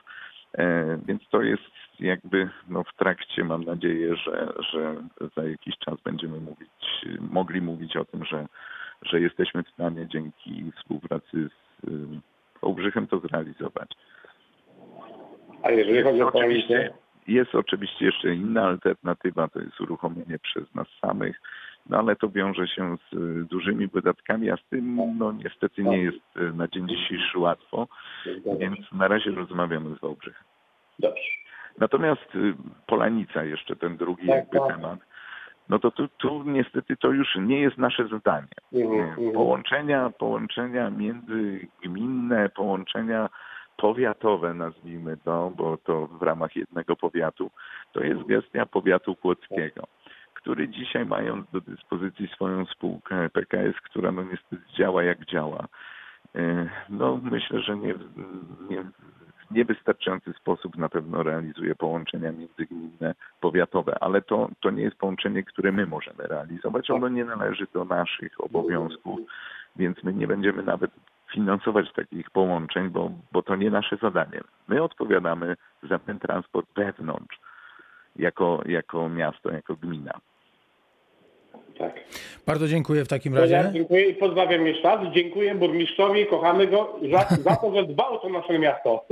E, 0.57 0.97
Więc 1.05 1.21
to 1.29 1.41
jest 1.41 1.71
jakby 1.99 2.49
no, 2.67 2.83
w 2.83 2.95
trakcie, 2.95 3.43
mam 3.43 3.63
nadzieję, 3.63 4.15
że, 4.15 4.53
że 4.71 4.95
za 5.35 5.43
jakiś 5.43 5.77
czas 5.77 5.95
będziemy 6.03 6.39
mówić, 6.39 7.05
mogli 7.19 7.61
mówić 7.61 7.97
o 7.97 8.05
tym, 8.05 8.25
że, 8.25 8.45
że 9.01 9.21
jesteśmy 9.21 9.63
w 9.63 9.69
stanie 9.69 10.07
dzięki 10.07 10.71
współpracy 10.77 11.49
z 11.83 11.87
Ołbrzychem 12.61 13.07
to 13.07 13.19
zrealizować. 13.19 13.89
A 15.63 15.71
jeżeli 15.71 16.03
chodzi 16.03 16.21
o 16.21 16.27
Oczywiście 16.27 16.93
jest 17.27 17.55
oczywiście 17.55 18.05
jeszcze 18.05 18.35
inna 18.35 18.63
alternatywa, 18.63 19.47
to 19.47 19.59
jest 19.59 19.81
uruchomienie 19.81 20.39
przez 20.39 20.75
nas 20.75 20.87
samych, 21.01 21.41
no 21.89 21.97
ale 21.97 22.15
to 22.15 22.29
wiąże 22.29 22.67
się 22.67 22.97
z 22.97 23.13
y, 23.13 23.45
dużymi 23.45 23.87
wydatkami, 23.87 24.49
a 24.49 24.57
z 24.57 24.63
tym 24.69 25.17
no 25.17 25.31
niestety 25.31 25.83
nie 25.83 25.97
jest 25.97 26.37
y, 26.37 26.53
na 26.53 26.67
dzień 26.67 26.87
dzisiejszy 26.87 27.39
łatwo, 27.39 27.87
więc 28.59 28.91
na 28.91 29.07
razie 29.07 29.31
rozmawiamy 29.31 29.95
z 29.95 29.99
Wałbrzych. 29.99 30.43
Dobrze. 30.99 31.23
Natomiast 31.77 32.35
y, 32.35 32.53
Polanica, 32.87 33.43
jeszcze 33.43 33.75
ten 33.75 33.97
drugi 33.97 34.27
Tak, 34.27 34.35
jakby 34.35 34.59
tak. 34.59 34.67
temat, 34.67 34.99
no 35.69 35.79
to 35.79 35.91
tu, 35.91 36.07
tu 36.07 36.43
niestety 36.43 36.97
to 36.97 37.11
już 37.11 37.35
nie 37.35 37.59
jest 37.59 37.77
nasze 37.77 38.07
zadanie. 38.07 38.47
Mhm, 38.73 38.91
Nie, 38.91 39.03
mhm. 39.03 39.31
Połączenia, 39.31 40.09
połączenia 40.09 40.89
międzygminne, 40.89 42.49
połączenia 42.49 43.29
powiatowe, 43.77 44.53
nazwijmy 44.53 45.17
to, 45.17 45.51
bo 45.57 45.77
to 45.77 46.07
w 46.07 46.21
ramach 46.21 46.55
jednego 46.55 46.95
powiatu, 46.95 47.51
to 47.93 48.03
jest 48.03 48.23
gestia 48.23 48.65
powiatu 48.65 49.15
kłodzkiego, 49.15 49.87
który 50.33 50.69
dzisiaj 50.69 51.05
mając 51.05 51.51
do 51.51 51.61
dyspozycji 51.61 52.27
swoją 52.27 52.65
spółkę 52.65 53.29
PKS, 53.29 53.75
która 53.83 54.11
no 54.11 54.23
niestety 54.23 54.63
działa 54.77 55.03
jak 55.03 55.25
działa, 55.25 55.67
e, 56.35 56.69
no 56.89 57.19
myślę, 57.23 57.59
że 57.59 57.77
nie, 57.77 57.95
nie, 58.69 58.83
w 59.49 59.55
niewystarczający 59.55 60.33
sposób 60.33 60.77
na 60.77 60.89
pewno 60.89 61.23
realizuje 61.23 61.75
połączenia 61.75 62.31
międzygminne 62.31 63.15
powiatowe, 63.41 63.97
ale 64.01 64.21
to, 64.21 64.49
to 64.61 64.71
nie 64.71 64.83
jest 64.83 64.95
połączenie, 64.95 65.43
które 65.43 65.71
my 65.71 65.85
możemy 65.85 66.27
realizować. 66.27 66.91
Ono 66.91 67.09
nie 67.09 67.25
należy 67.25 67.67
do 67.73 67.85
naszych 67.85 68.43
obowiązków, 68.43 69.19
więc 69.75 70.03
my 70.03 70.13
nie 70.13 70.27
będziemy 70.27 70.63
nawet 70.63 70.91
finansować 71.33 71.85
takich 71.95 72.29
połączeń, 72.29 72.89
bo, 72.89 73.11
bo 73.31 73.41
to 73.41 73.55
nie 73.55 73.69
nasze 73.69 73.97
zadanie. 74.01 74.39
My 74.67 74.83
odpowiadamy 74.83 75.55
za 75.89 75.99
ten 75.99 76.19
transport 76.19 76.67
wewnątrz, 76.75 77.39
jako, 78.15 78.61
jako 78.65 79.09
miasto, 79.09 79.51
jako 79.51 79.75
gmina. 79.75 80.19
Tak. 81.77 81.93
Bardzo 82.45 82.67
dziękuję 82.67 83.05
w 83.05 83.07
takim 83.07 83.33
To 83.33 83.45
ja 83.45 83.57
razie. 83.63 83.73
dziękuję 83.73 84.09
i 84.09 84.15
pozdrawiam 84.15 84.67
jeszcze 84.67 84.83
raz. 84.87 85.13
Dziękuję 85.13 85.55
burmistrzowi, 85.55 86.25
kochamy 86.25 86.67
go 86.67 86.99
za, 87.11 87.35
za 87.35 87.55
to, 87.55 87.75
że 87.75 87.83
dbał 87.85 88.13
o 88.13 88.17
to 88.17 88.29
nasze 88.29 88.59
miasto. 88.59 89.05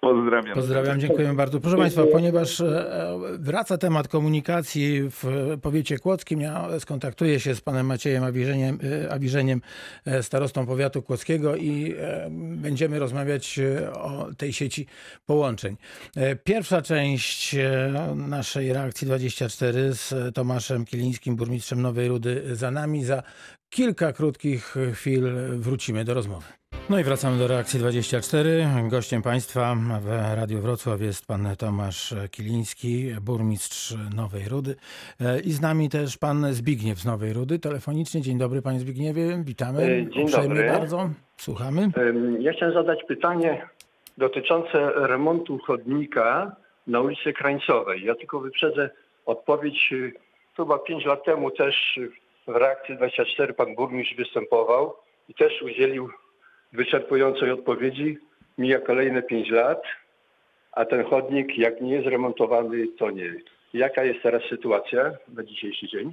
Pozdrawiam. 0.00 0.54
Pozdrawiam, 0.54 1.00
dziękujemy 1.00 1.34
bardzo. 1.34 1.60
Proszę 1.60 1.76
Państwa, 1.76 2.02
ponieważ 2.12 2.60
e, 2.60 2.84
wraca 3.38 3.78
temat 3.78 4.08
komunikacji 4.08 5.02
w 5.10 5.24
powiecie 5.62 5.98
kłodzkim, 5.98 6.40
ja 6.40 6.80
skontaktuję 6.80 7.40
się 7.40 7.54
z 7.54 7.60
panem 7.60 7.86
Maciejem 7.86 8.24
Awiżeniem, 8.24 8.78
e, 9.04 9.12
Awiżeniem 9.12 9.60
e, 10.06 10.22
starostą 10.22 10.66
powiatu 10.66 11.02
kłodzkiego 11.02 11.56
i 11.56 11.94
e, 11.98 12.28
będziemy 12.56 12.98
rozmawiać 12.98 13.58
e, 13.58 13.92
o 13.92 14.28
tej 14.36 14.52
sieci 14.52 14.86
połączeń. 15.26 15.76
E, 16.16 16.36
Pierwsza 16.36 16.82
część 16.82 17.54
e, 17.54 18.14
naszej 18.16 18.72
reakcji 18.72 19.06
24 19.06 19.92
z 19.92 20.34
Tomaszem 20.34 20.84
Kilińskim, 20.84 21.36
burmistrzem 21.36 21.82
Nowej 21.82 22.08
Rudy 22.08 22.56
za 22.56 22.70
nami. 22.70 23.04
Za 23.04 23.22
kilka 23.70 24.12
krótkich 24.12 24.74
chwil 24.92 25.32
wrócimy 25.58 26.04
do 26.04 26.14
rozmowy. 26.14 26.46
No 26.90 26.98
i 26.98 27.02
wracamy 27.04 27.38
do 27.38 27.46
reakcji 27.48 27.78
24. 27.80 28.66
Gościem 28.90 29.22
Państwa 29.22 29.74
w 30.00 30.36
Radiu 30.36 30.60
Wrocław 30.60 31.00
jest 31.00 31.26
pan 31.26 31.48
Tomasz 31.58 32.14
Kiliński, 32.30 33.10
burmistrz 33.20 33.94
Nowej 34.16 34.48
Rudy. 34.48 34.74
E, 35.20 35.40
I 35.40 35.50
z 35.52 35.60
nami 35.60 35.88
też 35.88 36.18
pan 36.18 36.52
Zbigniew 36.54 36.98
z 36.98 37.04
Nowej 37.04 37.32
Rudy. 37.32 37.58
Telefonicznie. 37.58 38.20
Dzień 38.20 38.38
dobry 38.38 38.62
panie 38.62 38.80
Zbigniewie, 38.80 39.42
witamy. 39.44 39.82
E, 39.82 40.10
dzień 40.10 40.22
Uprzejmie 40.24 40.48
dobry. 40.48 40.68
bardzo. 40.70 41.10
Słuchamy. 41.36 41.82
Em, 41.82 42.42
Ja 42.42 42.52
chciałem 42.52 42.74
zadać 42.74 42.98
pytanie 43.08 43.66
dotyczące 44.18 44.90
remontu 44.94 45.58
chodnika 45.58 46.56
na 46.86 47.00
ulicy 47.00 47.32
Krańcowej. 47.32 48.04
Ja 48.04 48.14
tylko 48.14 48.40
wyprzedzę 48.40 48.90
odpowiedź. 49.26 49.94
Chyba 50.56 50.78
5 50.78 51.04
lat 51.04 51.24
temu 51.24 51.50
też 51.50 52.00
w 52.46 52.56
reakcji 52.56 52.96
24 52.96 53.54
pan 53.54 53.74
burmistrz 53.74 54.16
występował 54.16 54.94
i 55.28 55.34
też 55.34 55.62
udzielił 55.62 56.08
wyczerpującej 56.72 57.50
odpowiedzi. 57.50 58.18
Mija 58.58 58.78
kolejne 58.80 59.22
5 59.22 59.50
lat, 59.50 59.82
a 60.72 60.84
ten 60.84 61.04
chodnik 61.04 61.58
jak 61.58 61.80
nie 61.80 61.94
jest 61.94 62.06
remontowany, 62.06 62.86
to 62.98 63.10
nie. 63.10 63.34
Jaka 63.74 64.04
jest 64.04 64.22
teraz 64.22 64.42
sytuacja 64.50 65.12
na 65.28 65.42
dzisiejszy 65.44 65.88
dzień? 65.88 66.12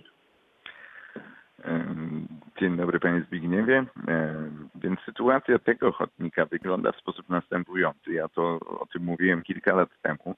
Dzień 2.60 2.77
dobry 2.77 3.00
panie 3.00 3.22
Zbigniewie. 3.27 3.86
Więc 4.75 5.00
sytuacja 5.00 5.60
tego 5.60 5.91
chodnika 5.91 6.45
wygląda 6.45 6.91
w 6.91 6.98
sposób 6.98 7.29
następujący. 7.29 8.13
Ja 8.13 8.27
to 8.27 8.60
o 8.60 8.86
tym 8.93 9.03
mówiłem 9.03 9.41
kilka 9.41 9.75
lat 9.75 9.89
temu. 10.01 10.36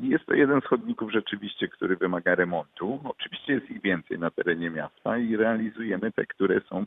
Jest 0.00 0.26
to 0.26 0.34
jeden 0.34 0.60
z 0.60 0.64
chodników 0.64 1.12
rzeczywiście, 1.12 1.68
który 1.68 1.96
wymaga 1.96 2.34
remontu. 2.34 3.00
Oczywiście 3.04 3.52
jest 3.52 3.70
ich 3.70 3.82
więcej 3.82 4.18
na 4.18 4.30
terenie 4.30 4.70
miasta 4.70 5.18
i 5.18 5.36
realizujemy 5.36 6.12
te, 6.12 6.26
które 6.26 6.60
są 6.60 6.84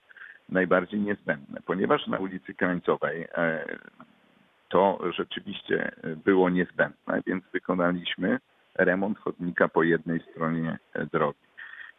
najbardziej 0.52 1.00
niezbędne. 1.00 1.60
Ponieważ 1.66 2.08
na 2.08 2.18
ulicy 2.18 2.54
Krańcowej 2.54 3.28
e, 3.34 3.66
to 4.70 5.00
rzeczywiście 5.18 5.92
było 6.26 6.50
niezbędne, 6.50 7.22
więc 7.28 7.44
wykonaliśmy 7.54 8.40
remont 8.76 9.20
chodnika 9.20 9.68
po 9.68 9.84
jednej 9.84 10.20
stronie 10.20 10.78
e, 10.94 11.06
drogi. 11.06 11.50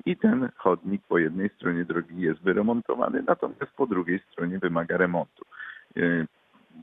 I 0.07 0.17
ten 0.17 0.49
chodnik 0.57 1.03
po 1.09 1.19
jednej 1.19 1.49
stronie 1.49 1.85
drogi 1.85 2.21
jest 2.21 2.41
wyremontowany, 2.41 3.23
natomiast 3.27 3.73
po 3.77 3.87
drugiej 3.87 4.21
stronie 4.33 4.59
wymaga 4.59 4.97
remontu. 4.97 5.45
Y, 5.97 6.27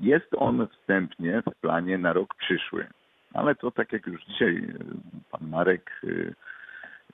Jest 0.02 0.28
on 0.36 0.68
wstępnie 0.68 1.42
w 1.42 1.56
planie 1.62 1.98
na 1.98 2.14
rok 2.14 2.36
przyszły, 2.36 2.88
ale 3.34 3.56
to 3.56 3.72
tak 3.72 3.94
jak 3.94 4.08
już 4.08 4.26
dzisiaj 4.26 4.74
pan 5.32 5.50
Marek 5.50 6.02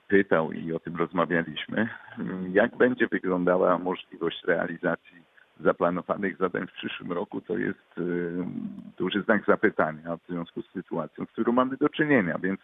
pytał 0.08 0.52
i 0.52 0.72
o 0.72 0.80
tym 0.80 0.96
rozmawialiśmy, 0.96 1.82
y, 1.82 2.24
jak 2.52 2.76
będzie 2.76 3.06
wyglądała 3.06 3.78
możliwość 3.78 4.44
realizacji 4.44 5.22
zaplanowanych 5.60 6.36
zadań 6.36 6.66
w 6.66 6.72
przyszłym 6.72 7.12
roku, 7.12 7.40
to 7.40 7.58
jest 7.58 7.98
y, 7.98 8.30
duży 8.98 9.22
znak 9.22 9.44
zapytania 9.46 10.16
w 10.16 10.26
związku 10.28 10.62
z 10.62 10.72
sytuacją, 10.72 11.24
z 11.24 11.30
którą 11.30 11.52
mamy 11.52 11.76
do 11.76 11.88
czynienia, 11.88 12.38
więc 12.38 12.60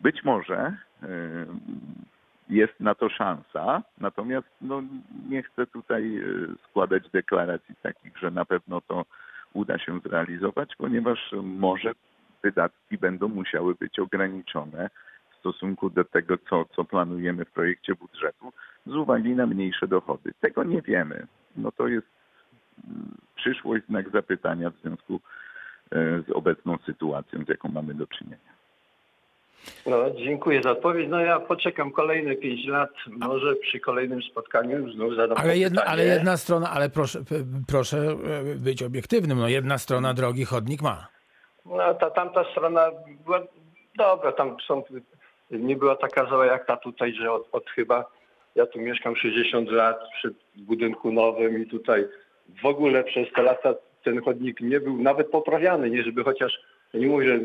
być 0.00 0.24
może 0.24 0.76
y, 1.02 1.06
jest 2.48 2.80
na 2.80 2.94
to 2.94 3.08
szansa, 3.08 3.82
natomiast 3.98 4.48
no, 4.60 4.82
nie 5.28 5.42
chcę 5.42 5.66
tutaj 5.66 6.18
y, 6.18 6.48
składać 6.70 7.10
deklaracji 7.10 7.74
takich, 7.82 8.18
że 8.18 8.30
na 8.30 8.44
pewno 8.44 8.80
to 8.80 9.04
uda 9.52 9.78
się 9.78 10.00
zrealizować, 10.00 10.76
ponieważ 10.78 11.34
może 11.42 11.92
wydatki 12.42 12.98
będą 12.98 13.28
musiały 13.28 13.74
być 13.74 13.98
ograniczone 13.98 14.90
stosunku 15.44 15.90
do 15.90 16.04
tego, 16.04 16.38
co, 16.50 16.64
co 16.76 16.84
planujemy 16.84 17.44
w 17.44 17.50
projekcie 17.50 17.94
budżetu, 17.94 18.52
z 18.86 18.94
uwagi 18.94 19.30
na 19.30 19.46
mniejsze 19.46 19.88
dochody. 19.88 20.32
Tego 20.40 20.64
nie 20.64 20.82
wiemy. 20.82 21.26
No 21.56 21.72
to 21.72 21.88
jest 21.88 22.06
mm, 22.88 23.14
przyszłość, 23.36 23.84
znak 23.86 24.10
zapytania 24.10 24.70
w 24.70 24.76
związku 24.76 25.20
e, 25.92 26.22
z 26.28 26.30
obecną 26.30 26.78
sytuacją, 26.86 27.44
z 27.44 27.48
jaką 27.48 27.68
mamy 27.68 27.94
do 27.94 28.06
czynienia. 28.06 28.54
No, 29.86 30.10
dziękuję 30.10 30.62
za 30.62 30.70
odpowiedź. 30.70 31.08
No 31.10 31.20
ja 31.20 31.40
poczekam 31.40 31.90
kolejne 31.92 32.34
5 32.36 32.66
lat. 32.66 32.90
Może 33.06 33.54
przy 33.54 33.80
kolejnym 33.80 34.22
spotkaniu 34.22 34.92
znów 34.92 35.16
zadam 35.16 35.38
Ale 35.38 35.58
jedna, 35.58 35.80
pytanie. 35.80 36.02
ale 36.02 36.14
jedna 36.14 36.36
strona, 36.36 36.70
ale 36.70 36.90
proszę, 36.90 37.18
proszę 37.68 37.98
e, 37.98 38.54
być 38.54 38.82
obiektywnym. 38.82 39.38
No 39.38 39.48
jedna 39.48 39.78
strona 39.78 40.14
drogi 40.14 40.44
chodnik 40.44 40.82
ma. 40.82 41.06
No 41.66 41.94
ta 41.94 42.10
tamta 42.10 42.44
strona 42.50 42.90
była 43.24 43.40
dobra, 43.98 44.32
tam 44.32 44.56
są, 44.66 44.82
nie 45.58 45.76
była 45.76 45.96
taka 45.96 46.26
zła 46.26 46.46
jak 46.46 46.66
ta 46.66 46.76
tutaj, 46.76 47.14
że 47.14 47.32
od, 47.32 47.48
od 47.52 47.70
chyba, 47.70 48.04
ja 48.54 48.66
tu 48.66 48.80
mieszkam 48.80 49.16
60 49.16 49.70
lat 49.70 49.96
przy 50.18 50.34
budynku 50.56 51.12
nowym 51.12 51.62
i 51.62 51.66
tutaj 51.66 52.04
w 52.62 52.66
ogóle 52.66 53.04
przez 53.04 53.32
te 53.32 53.42
lata 53.42 53.74
ten 54.04 54.22
chodnik 54.22 54.60
nie 54.60 54.80
był 54.80 55.02
nawet 55.02 55.30
poprawiany, 55.30 55.90
nie 55.90 56.02
żeby 56.02 56.24
chociaż, 56.24 56.60
nie 56.94 57.06
mówię 57.06 57.40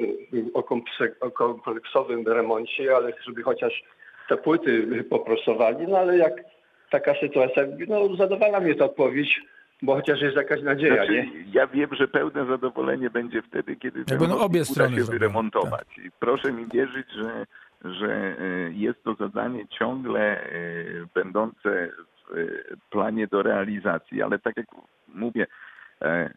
o, 0.53 0.63
kompleks, 0.63 1.21
o 1.21 1.31
kompleksowym 1.31 2.27
remoncie, 2.27 2.95
ale 2.95 3.13
żeby 3.27 3.43
chociaż 3.43 3.83
te 4.29 4.37
płyty 4.37 5.03
poprostowali, 5.09 5.87
no 5.87 5.97
ale 5.97 6.17
jak 6.17 6.33
taka 6.89 7.13
sytuacja, 7.19 7.63
no 7.87 8.15
zadowala 8.15 8.59
mnie 8.59 8.75
ta 8.75 8.85
odpowiedź, 8.85 9.41
bo 9.81 9.95
chociaż 9.95 10.21
jest 10.21 10.35
jakaś 10.35 10.61
nadzieja, 10.61 10.95
Znaczy, 10.95 11.13
nie? 11.13 11.27
ja 11.53 11.67
wiem, 11.67 11.89
że 11.91 12.07
pełne 12.07 12.45
zadowolenie 12.45 13.09
będzie 13.09 13.41
wtedy, 13.41 13.75
kiedy 13.75 14.05
ten 14.05 14.17
będą 14.17 14.33
chodnik 14.33 14.45
obie 14.45 14.61
uda 14.61 14.71
strony 14.71 14.89
się 14.89 15.03
zrobione, 15.03 15.19
wyremontować. 15.19 15.87
I 16.05 16.11
proszę 16.19 16.51
mi 16.51 16.65
wierzyć, 16.73 17.07
że 17.11 17.45
że 17.85 18.41
y, 18.41 18.73
jest 18.73 19.03
to 19.03 19.13
zadanie 19.13 19.67
ciągle 19.67 20.51
y, 20.53 21.07
będące 21.13 21.89
w 22.27 22.37
y, 22.37 22.77
planie 22.89 23.27
do 23.27 23.43
realizacji, 23.43 24.21
ale 24.21 24.39
tak 24.39 24.57
jak 24.57 24.67
mówię, 25.07 25.47
e, 26.01 26.33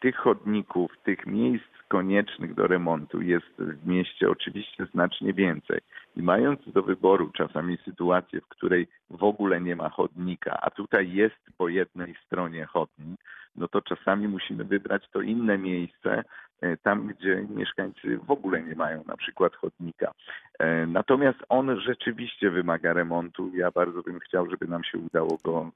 tych 0.00 0.16
chodników, 0.16 0.90
tych 1.04 1.26
miejsc 1.26 1.74
koniecznych 1.88 2.54
do 2.54 2.66
remontu 2.66 3.22
jest 3.22 3.54
w 3.58 3.86
mieście 3.86 4.30
oczywiście 4.30 4.86
znacznie 4.86 5.32
więcej. 5.32 5.80
I 6.16 6.22
mając 6.22 6.60
do 6.66 6.82
wyboru 6.82 7.30
czasami 7.30 7.78
sytuację, 7.84 8.40
w 8.40 8.48
której 8.48 8.86
w 9.10 9.24
ogóle 9.24 9.60
nie 9.60 9.76
ma 9.76 9.88
chodnika, 9.88 10.58
a 10.62 10.70
tutaj 10.70 11.12
jest 11.12 11.40
po 11.58 11.68
jednej 11.68 12.14
stronie 12.26 12.66
chodnik, 12.66 13.20
no 13.56 13.68
to 13.68 13.82
czasami 13.82 14.28
musimy 14.28 14.64
wybrać 14.64 15.08
to 15.12 15.20
inne 15.20 15.58
miejsce, 15.58 16.10
e, 16.18 16.24
tam 16.82 17.06
gdzie 17.08 17.46
mieszkańcy 17.50 18.18
w 18.18 18.30
ogóle 18.30 18.62
nie 18.62 18.74
mają 18.74 19.04
na 19.06 19.16
przykład 19.16 19.54
chodnika. 19.54 20.12
E, 20.58 20.86
Natomiast 20.86 21.38
on 21.48 21.80
rzeczywiście 21.80 22.50
wymaga 22.50 22.92
remontu. 22.92 23.50
Ja 23.54 23.70
bardzo 23.70 24.02
bym 24.02 24.20
chciał, 24.20 24.50
żeby 24.50 24.66
nam 24.66 24.84
się 24.84 24.98
udało 24.98 25.38
go 25.44 25.70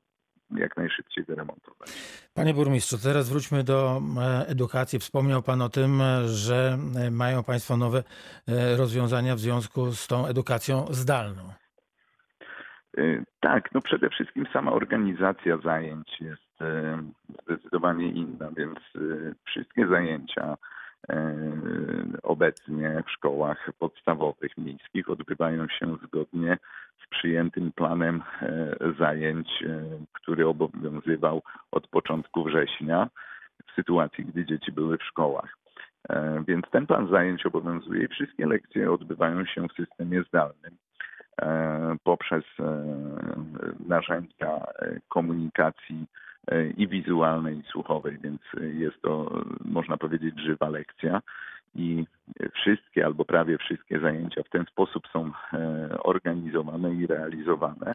jak 0.50 0.76
najszybciej 0.76 1.24
wyremontować. 1.24 1.88
Panie 2.34 2.54
burmistrzu, 2.54 2.96
teraz 3.02 3.30
wróćmy 3.30 3.64
do 3.64 4.00
e, 4.18 4.46
edukacji. 4.48 4.98
Wspomniał 4.98 5.42
Pan 5.42 5.62
o 5.62 5.68
tym, 5.68 6.00
e, 6.00 6.28
że 6.28 6.78
e, 7.06 7.10
mają 7.10 7.44
Państwo 7.44 7.76
nowe 7.76 7.98
e, 7.98 8.76
rozwiązania 8.76 9.34
w 9.34 9.38
związku 9.38 9.92
z 9.92 10.06
tą 10.06 10.26
edukacją 10.26 10.86
zdalną. 10.90 11.42
Tak, 13.40 13.74
no 13.74 13.80
przede 13.80 14.10
wszystkim 14.10 14.46
sama 14.52 14.72
organizacja 14.72 15.58
zajęć 15.58 16.20
jest 16.20 16.42
zdecydowanie 17.42 18.12
inna, 18.12 18.50
więc 18.56 18.78
wszystkie 19.44 19.86
zajęcia 19.86 20.56
obecnie 22.22 23.02
w 23.06 23.10
szkołach 23.10 23.70
podstawowych 23.78 24.58
miejskich 24.58 25.10
odbywają 25.10 25.68
się 25.68 25.96
zgodnie 26.06 26.58
z 27.04 27.08
przyjętym 27.08 27.72
planem 27.72 28.22
y, 28.42 28.94
zajęć, 28.98 29.48
y, 29.62 29.84
który 30.12 30.46
obowiązywał 30.46 31.42
od 31.70 31.86
początku 31.86 32.44
września 32.44 33.08
w 33.66 33.72
sytuacji, 33.74 34.24
gdy 34.24 34.44
dzieci 34.46 34.72
były 34.72 34.98
w 34.98 35.04
szkołach. 35.04 35.56
E, 36.08 36.44
Więc 36.48 36.70
ten 36.70 36.86
plan 36.86 37.08
zajęć 37.08 37.46
obowiązuje 37.46 38.04
i 38.04 38.08
wszystkie 38.08 38.46
lekcje 38.46 38.92
odbywają 38.92 39.44
się 39.46 39.68
w 39.68 39.72
systemie 39.72 40.22
zdalnym 40.22 40.76
e, 41.42 41.96
poprzez 42.04 42.44
e, 42.60 42.84
narzędzia 43.86 44.56
e, 44.56 45.00
komunikacji 45.08 46.06
e, 46.06 46.27
i 46.76 46.88
wizualnej, 46.88 47.58
i 47.58 47.62
słuchowej, 47.62 48.18
więc 48.22 48.40
jest 48.72 49.02
to, 49.02 49.42
można 49.64 49.96
powiedzieć, 49.96 50.40
żywa 50.40 50.68
lekcja. 50.68 51.22
I 51.74 52.04
wszystkie 52.54 53.06
albo 53.06 53.24
prawie 53.24 53.58
wszystkie 53.58 54.00
zajęcia 54.00 54.42
w 54.42 54.50
ten 54.50 54.64
sposób 54.64 55.08
są 55.12 55.30
e, 55.52 55.88
organizowane 56.02 56.94
i 56.94 57.06
realizowane, 57.06 57.94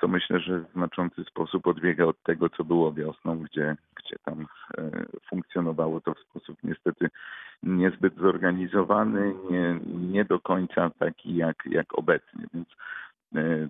co 0.00 0.08
myślę, 0.08 0.40
że 0.40 0.58
w 0.58 0.72
znaczący 0.72 1.24
sposób 1.24 1.66
odbiega 1.66 2.04
od 2.04 2.22
tego, 2.22 2.48
co 2.48 2.64
było 2.64 2.92
wiosną, 2.92 3.38
gdzie, 3.38 3.76
gdzie 3.94 4.16
tam 4.24 4.46
e, 4.78 4.90
funkcjonowało 5.30 6.00
to 6.00 6.14
w 6.14 6.18
sposób 6.18 6.58
niestety 6.64 7.08
niezbyt 7.62 8.14
zorganizowany, 8.16 9.34
nie, 9.50 9.80
nie 10.10 10.24
do 10.24 10.40
końca 10.40 10.90
taki 10.98 11.36
jak, 11.36 11.62
jak 11.66 11.98
obecnie. 11.98 12.44
Więc 12.54 12.68
e, 12.68 12.74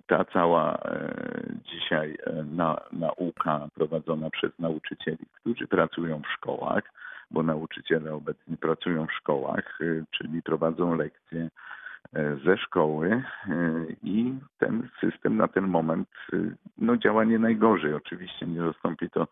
ta 0.07 0.25
cała 0.25 0.77
e, 0.77 1.13
dzisiaj 1.63 2.17
e, 2.25 2.43
na, 2.43 2.81
nauka 2.91 3.67
prowadzona 3.75 4.29
przez 4.29 4.59
nauczycieli, 4.59 5.25
którzy 5.33 5.67
pracują 5.67 6.21
w 6.21 6.33
szkołach, 6.37 6.83
bo 7.31 7.43
nauczyciele 7.43 8.13
obecnie 8.13 8.57
pracują 8.57 9.07
w 9.07 9.13
szkołach, 9.13 9.79
e, 9.81 10.03
czyli 10.11 10.41
prowadzą 10.41 10.95
lekcje 10.95 11.49
e, 12.13 12.35
ze 12.45 12.57
szkoły 12.57 13.11
e, 13.11 13.23
i 14.03 14.33
ten 14.59 14.89
system 14.99 15.37
na 15.37 15.47
ten 15.47 15.67
moment 15.67 16.09
e, 16.33 16.37
no, 16.77 16.97
działa 16.97 17.23
nie 17.23 17.39
najgorzej. 17.39 17.93
Oczywiście 17.93 18.47
nie 18.47 18.61
zastąpi 18.61 19.09
to 19.09 19.27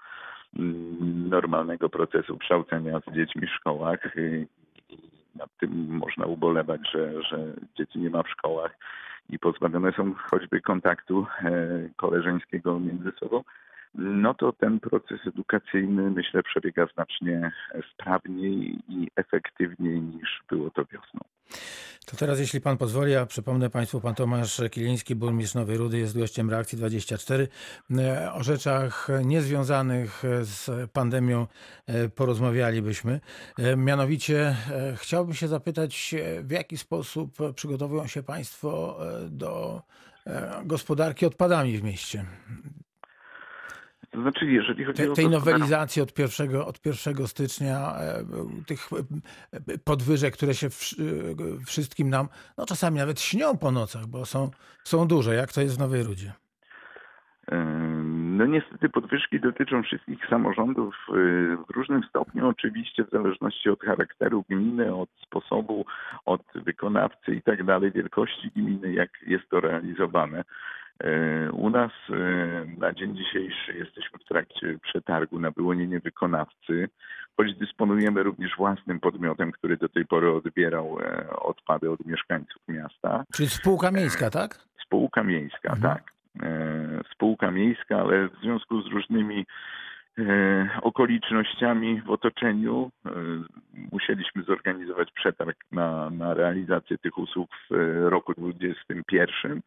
mm, 0.59 1.29
normalnego 1.29 1.89
procesu 1.89 2.37
kształcenia 2.37 2.99
z 2.99 3.15
dziećmi 3.15 3.47
w 3.47 3.55
szkołach 3.59 4.05
e, 4.05 4.19
nad 5.35 5.49
tym 5.59 5.87
można 5.87 6.25
ubolewać, 6.25 6.81
że, 6.91 7.23
że 7.23 7.37
dzieci 7.77 7.99
nie 7.99 8.09
ma 8.09 8.23
w 8.23 8.29
szkołach 8.29 8.77
i 9.29 9.39
pozbawione 9.39 9.91
są 9.91 10.13
choćby 10.13 10.61
kontaktu 10.61 11.25
e, 11.41 11.51
koleżeńskiego 11.95 12.79
między 12.79 13.11
sobą, 13.19 13.43
no 13.95 14.33
to 14.33 14.53
ten 14.53 14.79
proces 14.79 15.27
edukacyjny 15.27 16.11
myślę 16.11 16.43
przebiega 16.43 16.85
znacznie 16.93 17.51
sprawniej 17.93 18.79
i 18.87 19.07
efektywniej 19.15 20.01
niż 20.01 20.43
było 20.49 20.69
to 20.69 20.85
wiosną. 20.85 21.19
To 22.09 22.17
teraz, 22.17 22.39
jeśli 22.39 22.61
Pan 22.61 22.77
pozwoli, 22.77 23.11
ja 23.11 23.25
przypomnę 23.25 23.69
Państwu, 23.69 24.01
Pan 24.01 24.15
Tomasz 24.15 24.61
Kiliński, 24.71 25.15
burmistrz 25.15 25.55
Nowej 25.55 25.77
Rudy, 25.77 25.97
jest 25.97 26.17
gościem 26.17 26.49
Reakcji 26.49 26.77
24. 26.77 27.47
E, 27.97 28.33
O 28.33 28.43
rzeczach 28.43 29.07
niezwiązanych 29.23 30.23
z 30.41 30.91
pandemią 30.91 31.47
e, 31.87 32.09
porozmawialibyśmy. 32.09 33.19
E, 33.57 33.75
Mianowicie 33.75 34.55
chciałbym 34.95 35.35
się 35.35 35.47
zapytać, 35.47 36.15
w 36.43 36.51
jaki 36.51 36.77
sposób 36.77 37.37
przygotowują 37.55 38.07
się 38.07 38.23
Państwo 38.23 38.99
do 39.29 39.81
gospodarki 40.65 41.25
odpadami 41.25 41.77
w 41.77 41.83
mieście? 41.83 42.25
To 44.11 44.21
znaczy, 44.21 44.45
jeżeli 44.45 44.85
chodzi 44.85 45.03
Te, 45.03 45.11
o 45.11 45.15
tej 45.15 45.25
gospodarkę- 45.25 45.31
nowelizacji 45.31 46.01
od 46.01 46.19
1, 46.19 46.55
od 46.55 46.85
1 46.85 47.27
stycznia, 47.27 47.93
e, 47.99 48.23
tych 48.67 48.89
e, 49.53 49.77
podwyżek, 49.77 50.33
które 50.33 50.53
się 50.53 50.67
e, 50.67 50.69
wszystkim 51.65 52.09
nam, 52.09 52.27
no 52.57 52.65
czasami 52.65 52.97
nawet 52.97 53.21
śnią 53.21 53.57
po 53.57 53.71
nocach, 53.71 54.07
bo 54.07 54.25
są, 54.25 54.51
są 54.83 55.07
duże, 55.07 55.35
jak 55.35 55.53
to 55.53 55.61
jest 55.61 55.75
w 55.75 55.79
Nowej 55.79 56.03
Rudzie. 56.03 56.33
No 58.37 58.45
niestety 58.45 58.89
podwyżki 58.89 59.39
dotyczą 59.39 59.83
wszystkich 59.83 60.27
samorządów 60.29 60.95
w 61.67 61.75
różnym 61.75 62.03
stopniu, 62.09 62.47
oczywiście 62.47 63.03
w 63.03 63.09
zależności 63.09 63.69
od 63.69 63.81
charakteru 63.81 64.43
gminy, 64.49 64.95
od 64.95 65.09
sposobu, 65.25 65.85
od 66.25 66.41
wykonawcy 66.55 67.35
i 67.35 67.41
tak 67.41 67.63
dalej, 67.63 67.91
wielkości 67.91 68.51
gminy, 68.55 68.93
jak 68.93 69.09
jest 69.27 69.49
to 69.49 69.59
realizowane. 69.59 70.43
Y, 71.03 71.51
U 71.51 71.69
nas 71.69 71.91
y, 72.09 72.13
na 72.77 72.93
dzień 72.93 73.15
dzisiejszy 73.17 73.73
jesteśmy 73.73 74.19
w 74.19 74.23
trakcie 74.27 74.77
przetargu 74.81 75.39
na 75.39 75.51
wyłonienie 75.51 75.99
wykonawcy, 75.99 76.89
choć 77.37 77.55
dysponujemy 77.55 78.23
również 78.23 78.51
własnym 78.57 78.99
podmiotem, 78.99 79.51
który 79.51 79.77
do 79.77 79.89
tej 79.89 80.05
pory 80.05 80.31
odbierał 80.31 80.97
e, 81.01 81.29
odpady 81.29 81.91
od 81.91 82.05
mieszkańców 82.05 82.61
miasta. 82.67 83.23
Czyli 83.33 83.49
spółka 83.49 83.91
miejska, 83.91 84.29
tak? 84.29 84.59
Spółka 84.85 85.23
miejska, 85.23 85.73
Mhm. 85.73 85.81
tak. 85.81 86.11
E, 86.43 87.01
Spółka 87.13 87.51
miejska, 87.51 87.97
ale 87.99 88.27
w 88.29 88.35
związku 88.41 88.81
z 88.81 88.87
różnymi 88.87 89.45
e, 90.19 90.69
okolicznościami 90.81 92.01
w 92.01 92.09
otoczeniu 92.09 92.91
e, 93.05 93.09
musieliśmy 93.91 94.43
zorganizować 94.43 95.11
przetarg 95.11 95.57
na, 95.71 96.09
na 96.09 96.33
realizację 96.33 96.97
tych 96.97 97.17
usług 97.17 97.49
w 97.69 97.73
e, 97.73 98.09
roku 98.09 98.33
2021 98.33 99.61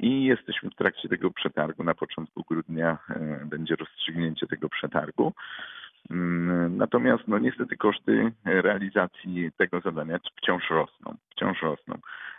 i 0.00 0.24
jesteśmy 0.24 0.70
w 0.70 0.74
trakcie 0.74 1.08
tego 1.08 1.30
przetargu. 1.30 1.84
Na 1.84 1.94
początku 1.94 2.44
grudnia 2.48 2.98
e, 3.10 3.44
będzie 3.44 3.76
rozstrzygnięcie 3.76 4.46
tego 4.46 4.68
przetargu. 4.68 5.32
Mm, 6.10 6.76
Natomiast 6.76 7.28
no 7.28 7.38
niestety 7.38 7.76
koszty 7.76 8.32
realizacji 8.44 9.50
tego 9.56 9.80
zadania 9.80 10.18
wciąż 10.36 10.70
rosną, 10.70 11.14
wciąż 11.30 11.62
rosną. 11.62 11.94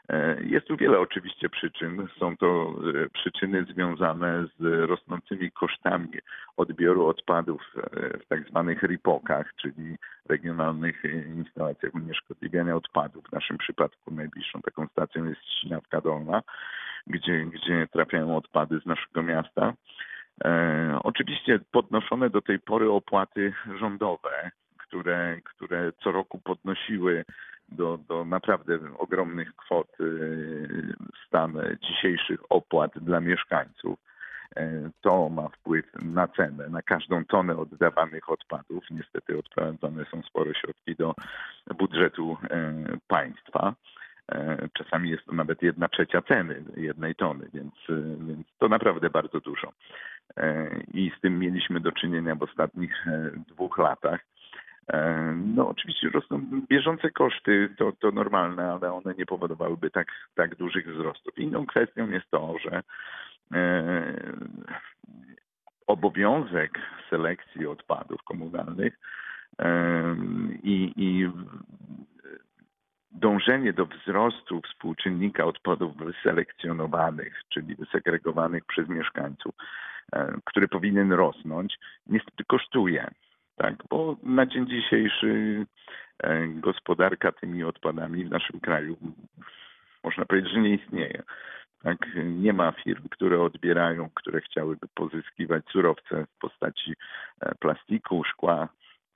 E, 0.10 0.44
Jest 0.44 0.68
tu 0.68 0.78
wiele 0.78 1.00
oczywiście 1.00 1.50
przyczyn. 1.50 2.08
Są 2.20 2.38
to 2.38 2.76
e, 3.06 3.10
przyczyny 3.10 3.64
związane 3.64 4.46
z 4.60 4.90
rosnącymi 4.90 5.52
kosztami 5.52 6.10
odbioru 6.58 7.06
odpadów 7.08 7.62
w 8.24 8.28
tak 8.28 8.50
zwanych 8.50 8.84
RIPOK-ach, 8.84 9.56
czyli 9.62 9.96
regionalnych 10.30 11.04
instalacjach 11.38 11.96
unieszkodliwiania 11.96 12.76
odpadów. 12.76 13.26
W 13.28 13.32
naszym 13.32 13.58
przypadku 13.58 14.12
najbliższą 14.14 14.62
taką 14.62 14.88
stacją 14.88 15.26
jest 15.26 15.42
Ścinawka 15.46 16.02
Dolna, 16.02 16.42
gdzie, 17.08 17.46
gdzie 17.46 17.88
trafiają 17.88 18.38
odpady 18.38 18.80
z 18.80 18.86
naszego 18.86 19.24
miasta. 19.24 19.74
E, 20.46 21.00
oczywiście 21.04 21.60
podnoszone 21.72 22.30
do 22.30 22.42
tej 22.42 22.60
pory 22.60 22.92
opłaty 22.92 23.54
rządowe, 23.80 24.52
które, 24.78 25.38
które 25.44 25.92
co 26.04 26.12
roku 26.12 26.40
podnosiły 26.40 27.26
do, 27.70 27.98
do 27.98 28.26
naprawdę 28.26 28.80
ogromnych 28.98 29.56
kwot 29.56 29.88
e, 30.00 30.04
stan 31.28 31.54
dzisiejszych 31.82 32.40
opłat 32.50 32.92
dla 32.96 33.20
mieszkańców. 33.20 34.00
E, 34.56 34.90
To 35.02 35.30
ma 35.30 35.50
wpływ 35.50 35.86
na 36.02 36.28
cenę, 36.28 36.70
na 36.70 36.82
każdą 36.82 37.26
tonę 37.26 37.58
oddawanych 37.58 38.30
odpadów. 38.30 38.84
Niestety 38.92 39.40
odprowadzane 39.40 40.06
są 40.12 40.22
spore 40.22 40.54
środki 40.54 40.96
do 40.96 41.16
budżetu 41.78 42.38
e, 42.50 42.74
państwa. 43.08 43.74
E, 44.30 44.70
Czasami 44.74 45.10
jest 45.10 45.26
to 45.26 45.34
nawet 45.34 45.62
jedna 45.62 45.88
trzecia 45.88 46.22
ceny 46.22 46.64
jednej 46.78 47.16
tony, 47.16 47.50
więc, 47.54 47.74
e, 47.90 48.26
więc 48.28 48.48
to 48.60 48.70
naprawdę 48.70 49.10
bardzo 49.10 49.40
dużo. 49.40 49.74
E, 50.38 50.70
I 50.94 51.12
z 51.18 51.22
tym 51.22 51.40
mieliśmy 51.40 51.80
do 51.80 51.92
czynienia 51.92 52.36
w 52.36 52.44
ostatnich 52.44 53.06
dwóch 53.48 53.78
latach. 53.78 54.20
No 55.36 55.70
oczywiście 55.70 56.10
rosną 56.10 56.42
bieżące 56.70 57.12
koszty, 57.12 57.70
to, 57.78 57.92
to 57.92 58.12
normalne, 58.12 58.72
ale 58.72 58.94
one 58.94 59.14
nie 59.18 59.26
powodowałyby 59.26 59.92
tak, 59.92 60.08
tak 60.36 60.56
dużych 60.56 60.88
wzrostów. 60.88 61.38
Inną 61.38 61.66
kwestią 61.66 62.10
jest 62.10 62.32
to, 62.32 62.56
że 62.60 62.82
obowiązek 65.88 66.80
selekcji 67.10 67.68
odpadów 67.68 68.24
komunalnych 68.24 69.00
i, 70.64 70.94
i 70.96 71.30
dążenie 73.12 73.74
do 73.74 73.86
wzrostu 73.86 74.62
współczynnika 74.62 75.46
odpadów 75.46 75.98
wyselekcjonowanych, 75.98 77.42
czyli 77.50 77.76
wysegregowanych 77.76 78.66
przez 78.66 78.90
mieszkańców, 78.90 79.56
e, 80.14 80.34
który 80.46 80.68
powinien 80.68 81.12
rosnąć, 81.12 81.78
niestety 82.08 82.44
kosztuje. 82.48 83.08
Tak, 83.56 83.76
bo 83.90 84.18
na 84.24 84.46
dzień 84.46 84.68
dzisiejszy 84.68 85.66
e, 86.24 86.48
gospodarka 86.48 87.32
tymi 87.32 87.64
odpadami 87.64 88.26
w 88.26 88.32
naszym 88.32 88.60
kraju 88.60 88.98
można 90.04 90.26
powiedzieć, 90.26 90.52
że 90.54 90.60
nie 90.60 90.74
istnieje. 90.76 91.24
Tak, 91.84 91.98
nie 92.26 92.54
ma 92.54 92.72
firm, 92.72 93.04
które 93.10 93.42
odbierają, 93.42 94.10
które 94.14 94.42
chciałyby 94.42 94.88
pozyskiwać 94.94 95.64
surowce 95.72 96.26
w 96.26 96.40
postaci 96.40 96.94
e, 97.42 97.56
plastiku, 97.56 98.24
szkła, 98.24 98.68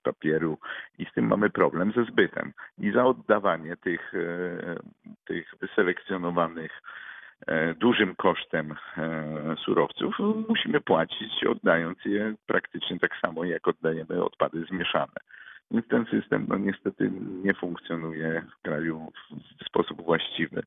papieru 0.05 0.57
i 0.99 1.05
z 1.05 1.13
tym 1.13 1.27
mamy 1.27 1.49
problem 1.49 1.91
ze 1.95 2.03
zbytem. 2.03 2.53
I 2.77 2.91
za 2.91 3.05
oddawanie 3.05 3.77
tych, 3.77 4.13
e, 4.13 4.75
tych 5.25 5.53
wyselekcjonowanych 5.61 6.81
e, 7.47 7.73
dużym 7.73 8.15
kosztem 8.15 8.71
e, 8.71 9.55
surowców 9.65 10.15
musimy 10.49 10.81
płacić, 10.81 11.43
oddając 11.49 12.05
je 12.05 12.33
praktycznie 12.47 12.99
tak 12.99 13.11
samo, 13.21 13.43
jak 13.43 13.67
oddajemy 13.67 14.23
odpady 14.23 14.65
zmieszane. 14.69 15.19
Więc 15.71 15.87
ten 15.87 16.05
system 16.05 16.45
no, 16.49 16.57
niestety 16.57 17.11
nie 17.43 17.53
funkcjonuje 17.53 18.45
w 18.51 18.61
kraju 18.61 19.11
w 19.61 19.65
sposób 19.65 20.01
właściwy. 20.01 20.63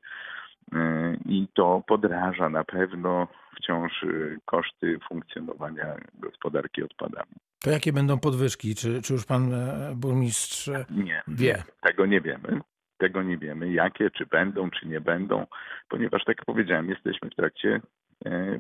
E, 0.73 1.17
I 1.27 1.49
to 1.55 1.83
podraża 1.87 2.49
na 2.49 2.65
pewno 2.65 3.29
wciąż 3.57 3.93
e, 4.05 4.07
koszty 4.45 4.99
funkcjonowania 5.09 5.97
gospodarki 6.15 6.83
odpadami. 6.83 7.33
To 7.61 7.71
jakie 7.71 7.93
będą 7.93 8.19
podwyżki? 8.19 8.75
Czy, 8.75 9.03
czy 9.03 9.13
już 9.13 9.27
pan 9.27 9.55
e, 9.55 9.93
burmistrz 9.97 10.71
Nie, 10.91 11.23
wie? 11.29 11.63
tego 11.81 12.07
nie 12.07 12.21
wiemy. 12.21 12.61
Tego 12.99 13.23
nie 13.23 13.39
wiemy, 13.39 13.73
jakie, 13.73 14.11
czy 14.11 14.27
będą, 14.27 14.71
czy 14.71 14.89
nie 14.89 15.01
będą, 15.01 15.47
ponieważ, 15.89 16.25
tak 16.25 16.37
jak 16.39 16.45
powiedziałem, 16.45 16.91
jesteśmy 16.91 17.31
w 17.31 17.35
trakcie 17.35 17.81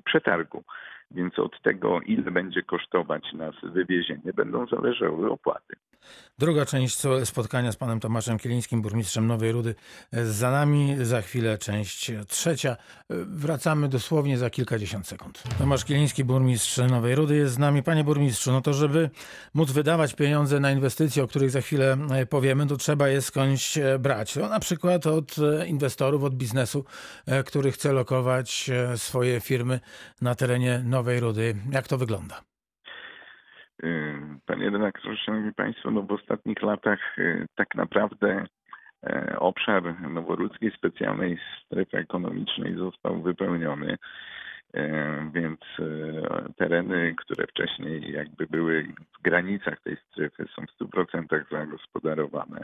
przetargu. 0.05 0.64
Więc 1.11 1.38
od 1.38 1.62
tego, 1.62 2.01
ile 2.01 2.31
będzie 2.31 2.62
kosztować 2.62 3.33
nas 3.33 3.55
wywiezienie, 3.62 4.33
będą 4.33 4.66
zależały 4.66 5.31
opłaty. 5.31 5.75
Druga 6.38 6.66
część 6.66 7.03
spotkania 7.25 7.73
z 7.73 7.77
panem 7.77 8.01
Tomaszem 8.01 8.38
Kielińskim, 8.38 8.83
burmistrzem 8.83 9.27
Nowej 9.27 9.53
Rudy, 9.53 9.75
e, 10.12 10.25
za 10.25 10.51
nami. 10.51 10.97
Za 11.03 11.23
chwilę 11.23 11.59
część 11.59 12.12
trzecia. 12.29 12.71
E, 12.71 12.77
Wracamy 13.25 13.88
dosłownie 13.88 14.38
za 14.38 14.51
kilkadziesiąt 14.51 15.07
sekund. 15.07 15.42
Tomasz 15.59 15.85
Kieliński, 15.85 16.25
burmistrz 16.25 16.79
Nowej 16.90 17.14
Rudy 17.14 17.37
jest 17.37 17.55
z 17.55 17.59
nami. 17.59 17.83
Panie 17.83 18.05
burmistrzu, 18.05 18.53
no 18.53 18.61
to 18.61 18.73
żeby 18.73 19.11
móc 19.55 19.73
wydawać 19.73 20.14
pieniądze 20.14 20.61
na 20.61 20.71
inwestycje, 20.71 21.25
o 21.25 21.27
których 21.27 21.51
za 21.51 21.61
chwilę 21.61 21.97
e, 22.11 22.27
powiemy, 22.27 22.66
to 22.66 22.77
trzeba 22.77 23.09
je 23.09 23.23
skądś 23.23 23.79
brać. 23.99 24.37
No, 24.37 24.49
na 24.49 24.61
przykład 24.61 25.07
od 25.07 25.37
inwestorów, 25.66 26.25
od 26.25 26.35
biznesu, 26.35 26.85
który 27.47 27.73
chce 27.73 27.92
lokować 27.92 28.71
swoje 28.97 29.40
firmy 29.40 29.81
na 30.23 30.35
terenie 30.35 30.83
Nowej 30.85 30.98
Rudy. 31.21 31.55
Jak 31.73 31.89
to 31.89 31.99
wygląda? 31.99 32.41
Y, 33.85 34.15
Panie 34.47 34.71
redaktorze, 34.71 35.17
Szanowni 35.17 35.55
Państwo, 35.55 35.91
no 35.91 36.03
w 36.03 36.13
ostatnich 36.13 36.63
latach 36.63 37.19
y, 37.19 37.47
tak 37.55 37.75
naprawdę 37.75 38.45
e, 39.07 39.37
obszar 39.39 40.01
Noworudzkiej 40.01 40.71
Specjalnej 40.71 41.39
Strefy 41.65 41.97
Ekonomicznej 41.97 42.75
został 42.77 43.23
wypełniony, 43.23 43.97
więc 45.33 45.61
e, 45.79 46.53
tereny, 46.57 47.15
które 47.19 47.47
wcześniej 47.47 48.13
jakby 48.13 48.47
były 48.47 48.83
w 49.19 49.23
granicach 49.23 49.81
tej 49.81 49.97
strefy 49.97 50.47
są 50.57 50.63
w 50.67 50.85
100% 50.85 51.45
zagospodarowane. 51.51 52.63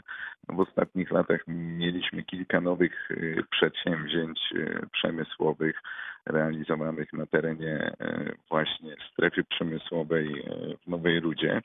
No 0.49 0.55
w 0.55 0.59
ostatnich 0.59 1.11
latach 1.11 1.43
mieliśmy 1.47 2.23
kilka 2.23 2.61
nowych 2.61 3.09
e, 3.11 3.15
przedsięwzięć 3.51 4.39
e, 4.55 4.85
przemysłowych 4.91 5.81
realizowanych 6.25 7.13
na 7.13 7.25
terenie 7.25 7.91
e, 7.99 8.31
właśnie 8.49 8.95
strefy 9.11 9.43
przemysłowej 9.43 10.39
e, 10.39 10.77
w 10.77 10.87
Nowej 10.87 11.19
Rudzie. 11.19 11.61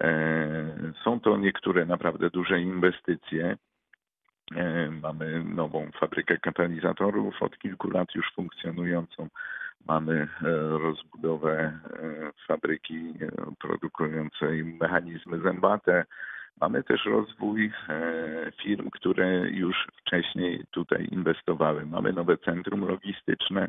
E, 0.00 0.92
Są 1.04 1.20
to 1.20 1.36
niektóre 1.36 1.86
naprawdę 1.86 2.30
duże 2.30 2.60
inwestycje. 2.60 3.56
E, 4.56 4.90
Mamy 4.90 5.44
nową 5.44 5.90
fabrykę 6.00 6.38
katalizatorów, 6.38 7.42
od 7.42 7.58
kilku 7.58 7.90
lat 7.90 8.14
już 8.14 8.32
funkcjonującą. 8.34 9.28
Mamy 9.88 10.14
e, 10.14 10.28
rozbudowę 10.78 11.58
e, 11.60 11.72
fabryki 12.46 13.14
produkującej 13.58 14.64
mechanizmy 14.64 15.40
zębate. 15.40 16.04
Mamy 16.60 16.82
też 16.82 17.04
rozwój 17.04 17.72
firm, 18.62 18.90
które 18.90 19.50
już 19.50 19.86
wcześniej 19.96 20.64
tutaj 20.70 21.08
inwestowały. 21.10 21.86
Mamy 21.86 22.12
nowe 22.12 22.38
centrum 22.38 22.88
logistyczne, 22.88 23.68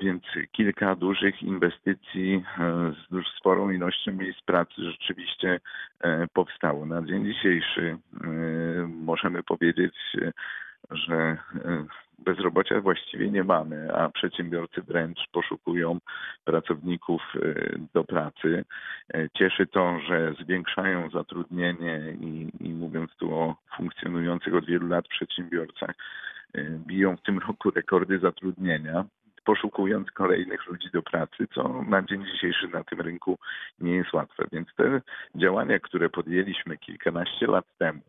więc 0.00 0.22
kilka 0.52 0.96
dużych 0.96 1.42
inwestycji 1.42 2.44
e, 2.58 2.92
z 3.10 3.38
sporą 3.38 3.70
ilością 3.70 4.12
miejsc 4.12 4.42
pracy 4.42 4.72
rzeczywiście 4.76 5.60
e, 6.00 6.26
powstało. 6.32 6.86
Na 6.86 7.02
dzień 7.02 7.24
dzisiejszy 7.24 7.96
e, 8.24 8.26
możemy 8.86 9.42
powiedzieć, 9.42 9.94
e, 10.22 10.32
że 10.90 11.14
e, 11.14 11.84
bezrobocia 12.18 12.80
właściwie 12.80 13.30
nie 13.30 13.44
mamy, 13.44 13.94
a 13.94 14.08
przedsiębiorcy 14.08 14.82
wręcz 14.82 15.18
poszukują 15.32 15.98
pracowników 16.44 17.22
e, 17.36 17.54
do 17.94 18.04
pracy. 18.04 18.64
E, 19.14 19.28
Cieszy 19.30 19.66
to, 19.66 20.00
że 20.08 20.34
zwiększają 20.40 21.10
zatrudnienie 21.10 22.00
i, 22.20 22.50
i 22.60 22.68
mówiąc 22.68 23.10
tu 23.18 23.34
o 23.34 23.56
funkcjonujących 23.76 24.54
od 24.54 24.66
wielu 24.66 24.88
lat 24.88 25.08
przedsiębiorcach, 25.08 25.90
e, 26.54 26.62
biją 26.86 27.16
w 27.16 27.22
tym 27.22 27.38
roku 27.38 27.70
rekordy 27.70 28.18
zatrudnienia 28.18 29.04
poszukując 29.44 30.10
kolejnych 30.10 30.66
ludzi 30.66 30.88
do 30.92 31.02
pracy, 31.02 31.46
co 31.54 31.82
na 31.88 32.02
dzień 32.02 32.26
dzisiejszy 32.26 32.68
na 32.68 32.84
tym 32.84 33.00
rynku 33.00 33.38
nie 33.80 33.94
jest 33.94 34.12
łatwe. 34.12 34.44
Więc 34.52 34.68
te 34.76 35.00
działania, 35.34 35.78
które 35.78 36.08
podjęliśmy 36.08 36.78
kilkanaście 36.78 37.46
lat 37.46 37.64
temu, 37.78 38.00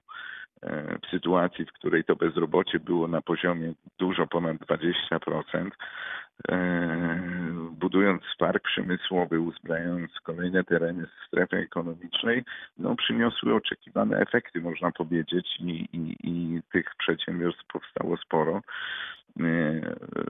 w 1.04 1.08
sytuacji, 1.12 1.66
w 1.66 1.74
której 1.74 2.04
to 2.04 2.16
bezrobocie 2.16 2.80
było 2.80 3.08
na 3.08 3.22
poziomie 3.22 3.74
dużo 4.00 4.28
ponad 4.28 4.58
20%, 4.58 5.72
e, 6.50 7.24
budując 7.72 8.22
park 8.40 8.64
przemysłowy, 8.64 9.40
uzbrajając 9.40 10.12
kolejne 10.24 10.64
tereny 10.64 11.08
strefy 11.28 11.58
ekonomicznej, 11.58 12.44
no, 12.78 12.96
przyniosły 12.96 13.56
oczekiwane 13.56 14.18
efekty, 14.18 14.62
można 14.62 14.92
powiedzieć, 14.92 15.48
i, 15.60 15.88
i, 15.94 16.16
i 16.24 16.62
tych 16.72 16.86
przedsiębiorstw 16.98 17.68
powstało 17.68 18.18
sporo. 18.18 18.62
E, 19.40 19.44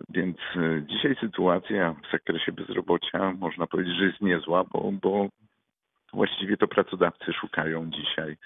Więc 0.09 0.37
e, 0.55 0.83
dzisiaj 0.87 1.15
sytuacja 1.21 1.95
w 2.07 2.11
zakresie 2.11 2.51
bezrobocia 2.51 3.33
można 3.39 3.67
powiedzieć, 3.67 3.97
że 3.97 4.05
jest 4.05 4.21
niezła, 4.21 4.63
bo, 4.63 4.91
bo 4.91 5.29
właściwie 6.13 6.57
to 6.57 6.67
pracodawcy 6.67 7.33
szukają 7.33 7.89
dzisiaj 7.91 8.31
e, 8.31 8.37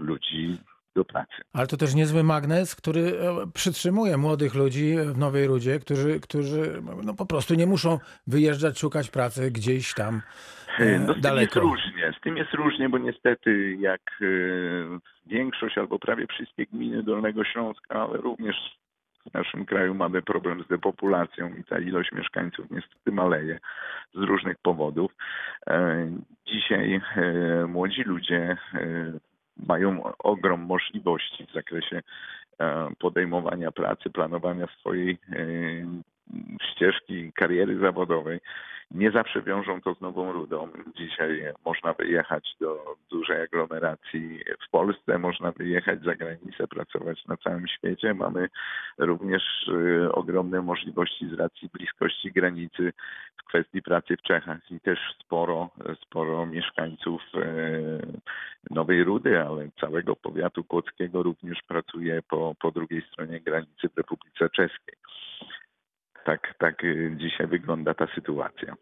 ludzi 0.00 0.58
do 0.94 1.04
pracy. 1.04 1.32
Ale 1.52 1.66
to 1.66 1.76
też 1.76 1.94
niezły 1.94 2.22
magnes, 2.24 2.76
który 2.76 3.00
e, 3.00 3.46
przytrzymuje 3.54 4.16
młodych 4.16 4.54
ludzi 4.54 4.96
w 5.14 5.18
Nowej 5.18 5.46
Rudzie, 5.46 5.78
którzy, 5.78 6.20
którzy 6.20 6.82
no, 7.04 7.14
po 7.14 7.26
prostu 7.26 7.54
nie 7.54 7.66
muszą 7.66 7.98
wyjeżdżać, 8.26 8.78
szukać 8.78 9.10
pracy 9.10 9.50
gdzieś 9.50 9.94
tam 9.94 10.22
e, 10.78 10.98
No 10.98 11.04
z 11.04 11.06
tym 11.06 11.08
jest 11.08 11.20
daleko. 11.20 11.60
różnie. 11.60 12.12
Z 12.18 12.20
tym 12.20 12.36
jest 12.36 12.52
różnie, 12.52 12.88
bo 12.88 12.98
niestety 12.98 13.76
jak 13.80 14.00
e, 14.20 14.24
większość 15.26 15.78
albo 15.78 15.98
prawie 15.98 16.26
wszystkie 16.26 16.66
gminy 16.66 17.02
Dolnego 17.02 17.44
Śląska, 17.44 17.94
ale 18.02 18.18
również 18.18 18.56
w 19.30 19.34
naszym 19.34 19.64
kraju 19.64 19.94
mamy 19.94 20.22
problem 20.22 20.62
z 20.64 20.68
depopulacją 20.68 21.54
i 21.54 21.64
ta 21.64 21.78
ilość 21.78 22.12
mieszkańców 22.12 22.66
niestety 22.70 23.12
maleje 23.12 23.58
z 24.14 24.18
różnych 24.18 24.56
powodów. 24.58 25.12
E, 25.66 26.10
Dzisiaj 26.46 27.00
e, 27.16 27.66
młodzi 27.66 28.02
ludzie 28.02 28.56
e, 28.74 28.78
mają 29.66 30.02
ogrom 30.18 30.60
możliwości 30.60 31.46
w 31.46 31.52
zakresie 31.52 32.02
podejmowania 32.98 33.72
pracy, 33.72 34.10
planowania 34.10 34.66
swojej 34.80 35.18
ścieżki 36.62 37.32
kariery 37.32 37.78
zawodowej 37.78 38.40
nie 38.94 39.10
zawsze 39.10 39.42
wiążą 39.42 39.80
to 39.80 39.94
z 39.94 40.00
Nową 40.00 40.32
Rudą. 40.32 40.68
Dzisiaj 40.96 41.52
można 41.64 41.92
wyjechać 41.92 42.56
do 42.60 42.96
dużej 43.10 43.42
aglomeracji 43.42 44.40
w 44.66 44.70
Polsce, 44.70 45.18
można 45.18 45.52
wyjechać 45.52 46.02
za 46.02 46.14
granicę, 46.14 46.68
pracować 46.68 47.26
na 47.26 47.36
całym 47.36 47.68
świecie. 47.68 48.14
Mamy 48.14 48.48
również 48.98 49.42
y, 49.68 50.12
ogromne 50.12 50.62
możliwości 50.62 51.28
z 51.28 51.32
racji 51.32 51.68
bliskości 51.72 52.32
granicy 52.32 52.92
w 53.36 53.44
kwestii 53.44 53.82
pracy 53.82 54.16
w 54.16 54.22
Czechach 54.22 54.70
i 54.70 54.80
też 54.80 54.98
sporo, 55.20 55.70
sporo 56.02 56.46
mieszkańców 56.46 57.22
y, 57.34 58.20
Nowej 58.70 59.04
Rudy, 59.04 59.40
ale 59.40 59.68
całego 59.80 60.16
powiatu 60.16 60.64
kłodzkiego 60.64 61.22
również 61.22 61.62
pracuje 61.68 62.22
po, 62.22 62.54
po 62.60 62.70
drugiej 62.70 63.02
stronie 63.12 63.40
granicy 63.40 63.88
w 63.88 63.96
Republice 63.96 64.50
Czeskiej. 64.50 64.94
Tak, 66.24 66.54
tak 66.58 66.84
y, 66.84 67.14
dzisiaj 67.16 67.46
wygląda 67.46 67.94
ta 67.94 68.06
sytuacja. 68.14 68.76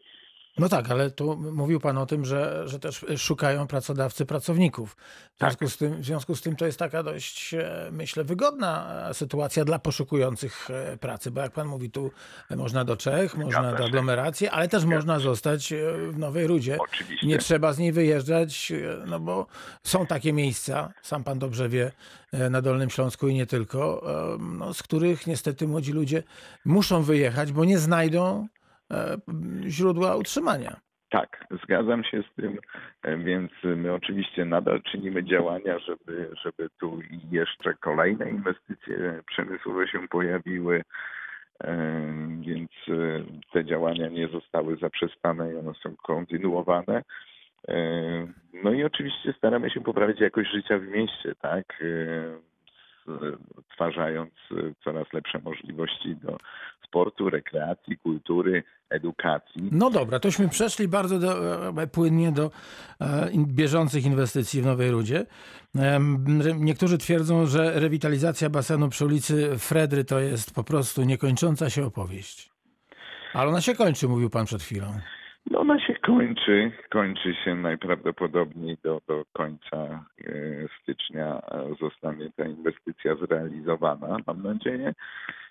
No 0.59 0.69
tak, 0.69 0.91
ale 0.91 1.11
tu 1.11 1.37
mówił 1.37 1.81
Pan 1.81 1.99
o 1.99 2.07
tym, 2.07 2.25
że, 2.25 2.69
że 2.69 2.79
też 2.79 3.05
szukają 3.17 3.67
pracodawcy 3.67 4.27
pracowników. 4.27 4.97
W 5.35 5.39
związku, 5.39 5.65
Tak. 5.65 5.69
z 5.73 5.77
tym, 5.77 6.01
w 6.03 6.05
związku 6.05 6.37
z 6.37 6.41
tym 6.43 6.57
to 6.57 6.67
jest 6.67 6.79
taka 6.79 7.03
dość, 7.03 7.55
e, 7.55 7.89
myślę, 7.93 8.25
wygodna 8.25 8.87
e, 9.11 9.15
sytuacja 9.15 9.65
dla 9.65 9.79
poszukujących 9.79 10.69
e, 10.71 10.97
pracy, 10.97 11.31
bo 11.31 11.41
jak 11.41 11.53
Pan 11.53 11.67
mówi, 11.69 11.91
tu 11.91 12.11
można 12.57 12.85
do 12.85 12.97
Czech, 12.97 13.37
można 13.37 13.71
do 13.73 13.79
się. 13.79 13.85
aglomeracji, 13.85 14.49
ale 14.49 14.69
też 14.69 14.85
można 14.85 15.19
zostać 15.19 15.73
e, 15.73 15.77
w 16.13 16.19
Nowej 16.19 16.47
Rudzie. 16.47 16.79
Oczywiście. 16.81 17.27
Nie 17.27 17.39
trzeba 17.39 17.73
z 17.73 17.79
niej 17.79 17.93
wyjeżdżać, 17.93 18.73
e, 18.73 19.07
no 19.07 19.21
bo 19.21 19.47
są 19.83 20.07
takie 20.07 20.33
miejsca, 20.33 20.93
sam 21.03 21.25
Pan 21.25 21.39
dobrze 21.39 21.69
wie, 21.69 21.93
e, 22.33 22.51
na 22.51 22.63
Dolnym 22.63 22.91
Śląsku 22.91 23.29
i 23.29 23.35
nie 23.35 23.47
tylko, 23.47 24.03
e, 24.35 24.39
no, 24.39 24.75
z 24.75 24.83
których 24.83 25.27
niestety 25.27 25.69
młodzi 25.69 25.93
ludzie 25.93 26.23
muszą 26.65 27.03
wyjechać, 27.03 27.53
bo 27.53 27.65
nie 27.65 27.79
znajdą 27.79 28.47
e, 28.47 28.60
źródła 29.67 30.17
utrzymania. 30.17 30.81
Tak, 31.11 31.45
zgadzam 31.63 32.05
się 32.05 32.23
z 32.23 32.35
tym, 32.35 32.59
e, 33.03 33.17
więc 33.17 33.51
my 33.63 33.93
oczywiście 33.93 34.45
nadal 34.45 34.83
czynimy 34.83 35.25
działania, 35.25 35.79
żeby, 35.79 36.31
żeby 36.45 36.69
tu 36.81 36.99
jeszcze 37.31 37.75
kolejne 37.75 38.31
inwestycje 38.31 39.23
przemysłowe 39.27 39.89
się 39.89 40.09
pojawiły, 40.09 40.83
e, 41.65 41.75
więc 42.41 42.71
e, 42.89 43.25
te 43.53 43.65
działania 43.65 44.09
nie 44.09 44.29
zostały 44.29 44.77
zaprzestane 44.77 45.53
i 45.53 45.57
one 45.57 45.73
są 45.83 45.97
kontynuowane. 45.97 47.03
E, 47.69 48.27
No 48.65 48.73
i 48.73 48.85
oczywiście 48.85 49.33
staramy 49.33 49.71
się 49.71 49.81
poprawić 49.81 50.21
jakość 50.21 50.51
życia 50.51 50.79
w 50.79 50.83
mieście, 50.83 51.35
tak? 51.41 51.83
E, 53.11 53.61
Stwarzając 53.73 54.31
e, 54.51 54.55
coraz 54.85 55.13
lepsze 55.13 55.39
możliwości 55.39 56.17
do 56.17 56.39
sportu, 56.87 57.31
rekreacji, 57.31 57.99
kultury, 57.99 58.63
edukacji. 58.91 59.69
No 59.73 59.91
dobra, 59.91 60.21
tośmy 60.21 60.49
przeszli 60.49 60.89
bardzo 60.89 61.19
do, 61.19 61.69
e, 61.83 61.87
płynnie 61.87 62.33
do 62.33 62.51
e, 63.01 63.31
bieżących 63.37 64.05
inwestycji 64.05 64.63
w 64.63 64.67
Nowej 64.67 64.91
Rudzie. 64.91 65.27
Niektórzy 66.59 66.99
twierdzą, 66.99 67.47
że 67.47 67.81
rewitalizacja 67.81 68.51
basenu 68.51 68.89
przy 68.89 69.05
ulicy 69.05 69.59
Fredry 69.59 70.05
to 70.05 70.21
jest 70.21 70.55
po 70.55 70.65
prostu 70.65 71.03
niekończąca 71.03 71.71
się 71.71 71.87
opowieść. 71.87 72.51
Ale 73.33 73.49
ona 73.49 73.61
się 73.61 73.75
kończy, 73.75 74.09
mówił 74.09 74.31
pan 74.31 74.47
przed 74.47 74.63
chwilą. 74.63 74.87
No 75.51 75.61
ona 75.61 75.81
się 75.81 75.95
kończy, 75.95 76.73
kończy 76.91 77.35
się 77.35 77.55
najprawdopodobniej 77.55 78.77
do, 78.83 79.01
do 79.09 79.25
końca 79.33 79.77
e, 79.77 80.03
stycznia 80.83 81.43
zostanie 81.81 82.31
ta 82.37 82.45
inwestycja 82.45 83.15
zrealizowana, 83.15 84.17
mam 84.27 84.43
nadzieję, 84.43 84.95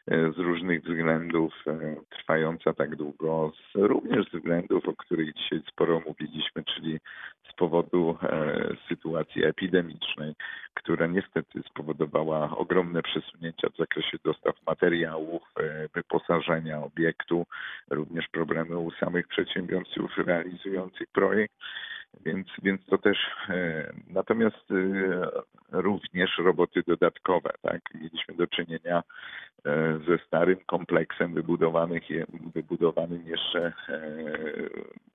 z 0.09 0.37
różnych 0.37 0.83
względów 0.83 1.53
e, 1.67 1.95
trwająca 2.09 2.73
tak 2.73 2.95
długo, 2.95 3.51
z, 3.71 3.75
również 3.75 4.25
z 4.25 4.33
względów, 4.33 4.87
o 4.87 4.93
których 4.93 5.33
dzisiaj 5.33 5.61
sporo 5.67 6.01
mówiliśmy, 6.07 6.63
czyli 6.63 6.99
z 7.49 7.53
powodu 7.53 8.17
e, 8.23 8.75
sytuacji 8.87 9.45
epidemicznej, 9.45 10.33
która 10.73 11.07
niestety 11.07 11.61
spowodowała 11.69 12.57
ogromne 12.57 13.01
przesunięcia 13.01 13.69
w 13.69 13.77
zakresie 13.77 14.17
dostaw 14.23 14.55
materiałów, 14.67 15.41
e, 15.59 15.87
wyposażenia 15.93 16.83
obiektu, 16.83 17.45
również 17.89 18.27
problemy 18.27 18.77
u 18.77 18.91
samych 18.91 19.27
przedsiębiorców 19.27 20.17
realizujących 20.17 21.07
projekt. 21.07 21.53
Więc, 22.25 22.47
więc 22.63 22.85
to 22.85 22.97
też 22.97 23.17
e, 23.49 23.93
natomiast 24.07 24.71
e, 24.71 25.81
również 25.81 26.37
roboty 26.37 26.83
dodatkowe, 26.87 27.49
tak? 27.61 27.81
Mieliśmy 27.95 28.35
do 28.35 28.47
czynienia 28.47 29.03
e, 29.65 29.99
ze 30.07 30.17
starym 30.27 30.57
kompleksem 30.65 31.33
wybudowanych, 31.33 32.03
wybudowanym 32.53 33.27
jeszcze 33.27 33.73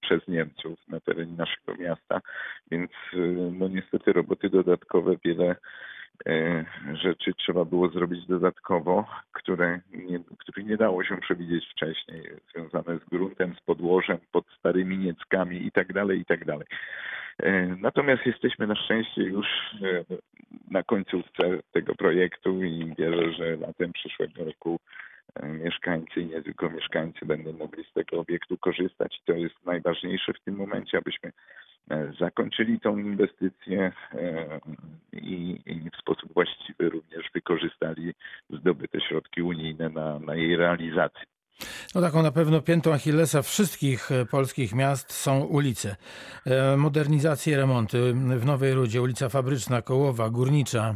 przez 0.00 0.28
Niemców 0.28 0.88
na 0.88 1.00
terenie 1.00 1.36
naszego 1.36 1.74
miasta, 1.74 2.20
więc 2.70 2.90
no 3.52 3.68
niestety 3.68 4.12
roboty 4.12 4.50
dodatkowe 4.50 5.16
wiele 5.24 5.56
rzeczy 6.92 7.34
trzeba 7.34 7.64
było 7.64 7.88
zrobić 7.88 8.26
dodatkowo, 8.26 9.06
które 9.32 9.80
nie, 9.92 10.20
których 10.38 10.66
nie 10.66 10.76
dało 10.76 11.04
się 11.04 11.16
przewidzieć 11.16 11.68
wcześniej, 11.70 12.22
związane 12.52 12.98
z 12.98 13.04
gruntem, 13.04 13.54
z 13.54 13.60
podłożem, 13.60 14.18
pod 14.32 14.44
starymi 14.58 14.98
nieckami 14.98 15.66
i 15.66 15.72
tak 15.72 15.92
dalej, 15.92 16.20
i 16.20 16.24
tak. 16.24 16.40
E, 17.42 17.66
Natomiast 17.66 18.26
jesteśmy 18.26 18.66
na 18.66 18.74
szczęście 18.76 19.22
już 19.22 19.46
e, 19.82 20.04
na 20.70 20.82
końcówce 20.82 21.58
tego 21.72 21.94
projektu 21.94 22.64
i 22.64 22.94
wierzę, 22.98 23.32
że 23.32 23.56
latem 23.56 23.92
przyszłego 23.92 24.44
roku 24.44 24.80
e, 25.34 25.48
mieszkańcy 25.48 26.20
i 26.20 26.26
nie 26.26 26.42
tylko 26.42 26.70
mieszkańcy 26.70 27.26
będą 27.26 27.52
mogli 27.52 27.84
z 27.84 27.92
tego 27.92 28.20
obiektu 28.20 28.58
korzystać. 28.58 29.20
To 29.24 29.32
jest 29.32 29.66
najważniejsze 29.66 30.32
w 30.32 30.40
tym 30.40 30.56
momencie, 30.56 30.98
abyśmy 30.98 31.28
e, 31.28 31.32
zakończyli 32.20 32.80
tą 32.80 32.98
inwestycję 32.98 33.92
e, 34.14 34.60
i, 35.12 35.60
i 35.66 35.90
w 35.90 35.96
sposób 35.96 36.34
właściwy 36.34 36.88
również 36.90 37.30
wykorzystali 37.34 38.14
zdobyte 38.50 39.00
środki 39.00 39.42
unijne 39.42 39.88
na, 39.88 40.18
na 40.18 40.34
jej 40.34 40.56
realizację. 40.56 41.24
No 41.94 42.00
taką 42.00 42.22
na 42.22 42.32
pewno 42.32 42.60
piętą 42.60 42.92
Achillesa 42.92 43.42
wszystkich 43.42 44.12
e, 44.12 44.26
polskich 44.26 44.74
miast 44.74 45.12
są 45.12 45.44
ulice. 45.44 45.96
E, 46.46 46.76
Modernizacje, 46.76 47.56
remonty 47.56 48.12
w 48.14 48.46
Nowej 48.46 48.74
Rudzie, 48.74 49.02
ulica 49.02 49.28
Fabryczna, 49.28 49.82
Kołowa, 49.82 50.30
Górnicza. 50.30 50.94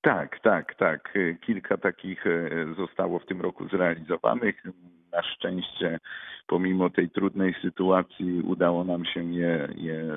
Tak, 0.00 0.40
tak, 0.40 0.74
tak. 0.74 1.14
Kilka 1.46 1.76
takich 1.76 2.26
e, 2.26 2.50
zostało 2.76 3.18
w 3.18 3.26
tym 3.26 3.40
roku 3.40 3.68
zrealizowanych. 3.68 4.62
Na 5.12 5.22
szczęście, 5.22 5.98
pomimo 6.46 6.90
tej 6.90 7.10
trudnej 7.10 7.54
sytuacji, 7.62 8.42
udało 8.42 8.84
nam 8.84 9.04
się 9.04 9.32
je, 9.32 9.68
je 9.76 10.16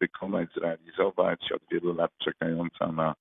wykonać, 0.00 0.48
zrealizować. 0.56 1.52
Od 1.52 1.62
wielu 1.70 1.94
lat 1.94 2.10
czekająca 2.18 2.92
na 2.92 3.14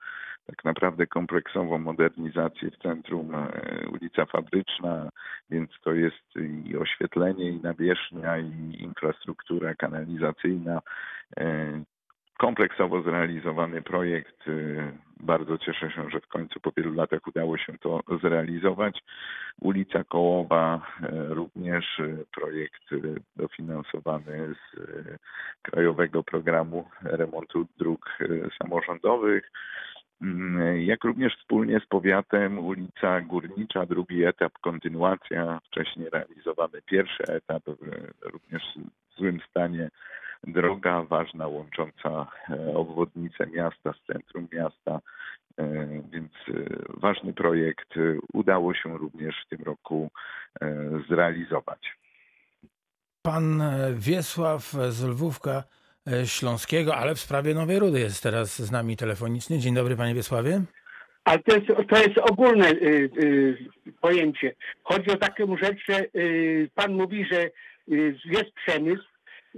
tak 0.45 0.65
naprawdę 0.65 1.07
kompleksową 1.07 1.77
modernizację 1.77 2.71
w 2.71 2.77
centrum 2.77 3.36
e, 3.36 3.49
ulica 3.89 4.25
Fabryczna, 4.25 5.09
więc 5.49 5.69
to 5.83 5.93
jest 5.93 6.36
i 6.65 6.77
oświetlenie, 6.77 7.49
i 7.49 7.62
nawierzchnia, 7.62 8.38
i 8.38 8.83
infrastruktura 8.83 9.75
kanalizacyjna. 9.75 10.81
Kompleksowo 12.38 13.02
zrealizowany 13.02 13.82
projekt. 13.82 14.48
Y, 14.48 14.91
Bardzo 15.19 15.58
cieszę 15.58 15.91
się, 15.91 16.10
że 16.10 16.19
w 16.19 16.28
końcu 16.28 16.60
po 16.60 16.72
wielu 16.78 16.93
latach 16.93 17.28
udało 17.28 17.58
się 17.58 17.78
to 17.78 18.02
zrealizować. 18.22 19.04
Ulica 19.62 20.04
Kołowa 20.04 20.82
y, 21.02 21.34
również 21.34 22.00
y, 22.00 22.26
projekt 22.36 22.84
dofinansowany 23.36 24.54
z 24.54 24.80
Krajowego 25.62 26.24
Programu 26.24 26.89
Remontu 27.04 27.67
Dróg 27.78 28.17
Samorządowych. 28.62 29.52
Mm, 30.22 30.82
Jak 30.82 31.04
również 31.04 31.38
wspólnie 31.38 31.80
z 31.80 31.86
powiatem 31.86 32.60
ulica 32.60 33.22
Górnicza, 33.22 33.86
drugi 33.86 34.24
etap, 34.24 34.54
kontynuacja, 34.62 35.60
wcześniej 35.63 36.10
realizowany 36.10 36.82
pierwszy 36.86 37.24
etap, 37.28 37.63
również 38.22 38.63
w 39.10 39.17
złym 39.17 39.39
stanie 39.50 39.89
droga 40.43 41.01
ważna 41.01 41.47
łącząca 41.47 42.27
e, 42.49 42.75
obwodnicę 42.75 43.47
miasta 43.47 43.93
z 43.93 44.13
centrum 44.13 44.47
miasta, 44.51 44.99
e, 45.58 45.86
więc 46.12 46.32
e, 46.47 46.53
ważny 46.89 47.34
projekt 47.34 47.93
udało 48.34 48.73
się 48.73 48.97
również 48.97 49.36
w 49.45 49.49
tym 49.49 49.63
roku 49.63 50.12
zrealizować. 51.10 51.97
Pan 53.21 53.63
Wiesław 53.95 54.62
z 54.89 55.03
Lwówka 55.03 55.63
Śląskiego, 56.25 56.95
ale 56.95 57.15
w 57.15 57.19
sprawie 57.19 57.53
Nowej 57.53 57.79
Rudy 57.79 57.99
jest 57.99 58.23
teraz 58.23 58.62
z 58.62 58.71
nami 58.71 58.97
telefonicznie. 58.97 59.60
Dzień 59.60 59.75
dobry 59.75 59.95
panie 59.95 60.15
Wiesławie. 60.15 60.62
Ale 61.23 61.39
to 61.39 61.56
jest, 61.56 61.67
to 61.89 61.97
jest 61.97 62.17
ogólne 62.17 62.71
y, 62.71 63.10
y, 63.23 63.58
pojęcie. 64.01 64.56
Chodzi 64.84 65.12
o 65.12 65.17
taką 65.17 65.58
rzecz, 65.58 65.77
że 65.89 66.06
y, 66.15 66.69
pan 66.75 66.93
mówi, 66.93 67.25
że 67.32 67.43
y, 67.91 68.19
jest 68.25 68.51
przemysł, 68.65 69.03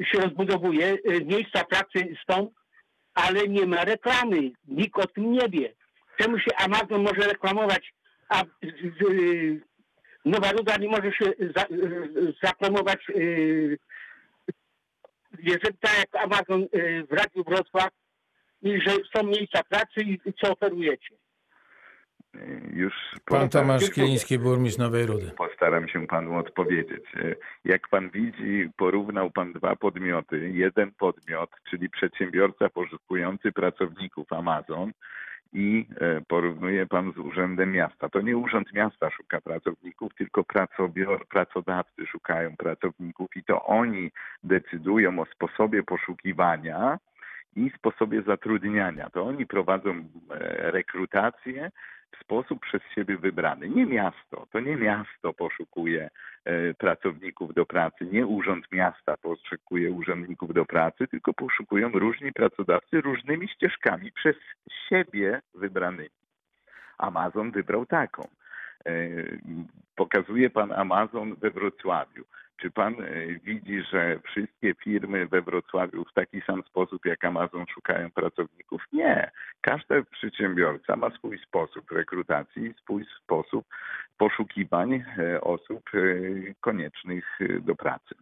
się 0.04 0.20
rozbudowuje, 0.20 0.94
y, 0.94 1.26
miejsca 1.26 1.64
pracy 1.64 2.16
są, 2.30 2.52
ale 3.14 3.48
nie 3.48 3.66
ma 3.66 3.86
reklamy. 3.86 4.52
Nikt 4.68 5.00
o 5.00 5.08
tym 5.08 5.32
nie 5.32 5.50
wie. 5.50 5.74
Czemu 6.20 6.40
się 6.40 6.56
Amazon 6.58 7.04
może 7.04 7.28
reklamować, 7.28 7.94
a 8.30 8.44
y, 8.64 9.62
Nowa 10.26 10.52
Ruda 10.52 10.78
nie 10.78 10.88
może 10.88 11.12
się 11.12 11.26
za, 11.56 11.66
y, 13.10 13.78
jeżeli 15.40 15.78
tak 15.78 15.98
jak 15.98 16.24
Amazon 16.24 16.68
w 17.10 17.14
Radiu 17.14 17.44
Wrocław, 17.44 17.90
i 18.62 18.82
że 18.82 18.92
są 19.16 19.24
miejsca 19.24 19.64
pracy 19.64 20.02
i 20.02 20.34
co 20.42 20.52
oferujecie. 20.52 21.16
Już 22.74 22.94
Pan 23.26 23.50
Tomasz 23.50 23.90
Kiliński, 23.90 24.40
burmistrz 24.40 24.80
Nowej 24.80 25.06
Rudy. 25.06 25.32
Postaram 25.38 25.88
się 25.88 26.08
panu 26.08 26.38
odpowiedzieć. 26.38 27.04
Y, 27.16 27.36
Jak 27.66 27.88
pan 27.88 28.10
widzi, 28.10 28.70
porównał 28.78 29.32
pan 29.32 29.54
dwa 29.54 29.76
podmioty. 29.76 30.50
Jeden 30.50 30.92
podmiot, 30.92 31.50
czyli 31.70 31.90
przedsiębiorca 31.90 32.70
poszukujący 32.70 33.52
pracowników 33.52 34.34
Amazon 34.34 34.92
i 35.54 35.86
e, 36.02 36.22
porównuje 36.28 36.86
pan 36.86 37.14
z 37.14 37.18
Urzędem 37.18 37.72
Miasta. 37.72 38.10
To 38.10 38.22
nie 38.22 38.38
Urząd 38.38 38.74
Miasta 38.74 39.10
szuka 39.10 39.42
pracowników, 39.42 40.16
tylko 40.16 40.44
pracobior, 40.44 41.28
pracodawcy 41.28 42.06
szukają 42.06 42.58
pracowników 42.58 43.36
i 43.36 43.44
to 43.44 43.66
oni 43.66 44.12
decydują 44.44 45.20
o 45.20 45.26
sposobie 45.26 45.84
poszukiwania 45.84 47.00
i 47.56 47.72
sposobie 47.78 48.22
zatrudniania. 48.22 49.10
To 49.10 49.24
oni 49.24 49.46
prowadzą 49.46 49.90
e, 49.92 50.72
rekrutację 50.72 51.72
sposób 52.22 52.60
przez 52.60 52.82
siebie 52.96 53.18
wybrany. 53.18 53.70
Nie 53.70 53.86
miasto, 53.86 54.48
to 54.52 54.60
nie 54.60 54.76
miasto 54.76 55.34
poszukuje 55.34 56.10
e, 56.46 56.74
pracowników 56.74 57.54
do 57.54 57.66
pracy, 57.66 58.06
nie 58.12 58.26
urząd 58.26 58.72
miasta 58.72 59.18
poszukuje 59.18 59.92
urzędników 59.92 60.54
do 60.54 60.66
pracy, 60.66 61.08
tylko 61.08 61.34
poszukują 61.34 61.90
różni 61.90 62.34
pracodawcy 62.34 63.02
różnymi 63.02 63.48
ścieżkami 63.48 64.12
przez 64.12 64.36
siebie 64.90 65.42
wybranymi. 65.54 66.10
Amazon 66.98 67.52
wybrał 67.52 67.86
taką. 67.86 68.28
E, 68.86 68.92
Pokazuje 69.96 70.50
pan 70.50 70.72
Amazon 70.72 71.36
we 71.36 71.52
Wrocławiu. 71.52 72.24
Czy 72.58 72.72
pan 72.72 72.94
e, 72.94 73.40
widzi, 73.44 73.84
że 73.92 74.20
wszystkie 74.20 74.74
firmy 74.84 75.28
we 75.28 75.42
Wrocławiu 75.42 76.06
w 76.06 76.14
taki 76.14 76.42
sam 76.42 76.64
sposób 76.64 77.06
jak 77.06 77.26
Amazon 77.26 77.66
szukają 77.74 78.12
pracowników? 78.12 78.82
Nie. 78.94 79.32
Każdy 79.62 80.04
przedsiębiorca 80.04 80.96
ma 80.96 81.10
swój 81.10 81.40
sposób 81.40 81.92
rekrutacji, 81.92 82.74
swój 82.84 83.06
sposób 83.24 83.66
poszukiwań 84.18 84.94
e, 84.94 85.42
osób 85.42 85.84
e, 85.94 86.00
koniecznych 86.62 87.40
do 87.62 87.76
pracy. 87.76 88.16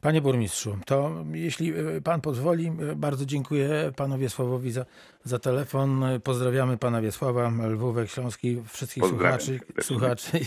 Panie 0.00 0.20
burmistrzu, 0.20 0.78
to 0.86 1.10
jeśli 1.32 1.72
pan 2.04 2.20
pozwoli, 2.20 2.72
bardzo 2.96 3.26
dziękuję 3.26 3.68
panu 3.96 4.18
Wiesławowi 4.18 4.70
za, 4.70 4.84
za 5.22 5.38
telefon. 5.38 6.04
Pozdrawiamy 6.24 6.78
pana 6.78 7.00
Wiesława, 7.00 7.50
Lwówek 7.68 8.10
Śląski, 8.10 8.62
wszystkich 8.66 9.04
słuchaczy, 9.04 9.60
słuchaczy 9.80 10.38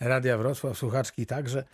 Radia 0.00 0.38
Wrocław, 0.38 0.78
słuchaczki 0.78 1.26
także. 1.26 1.64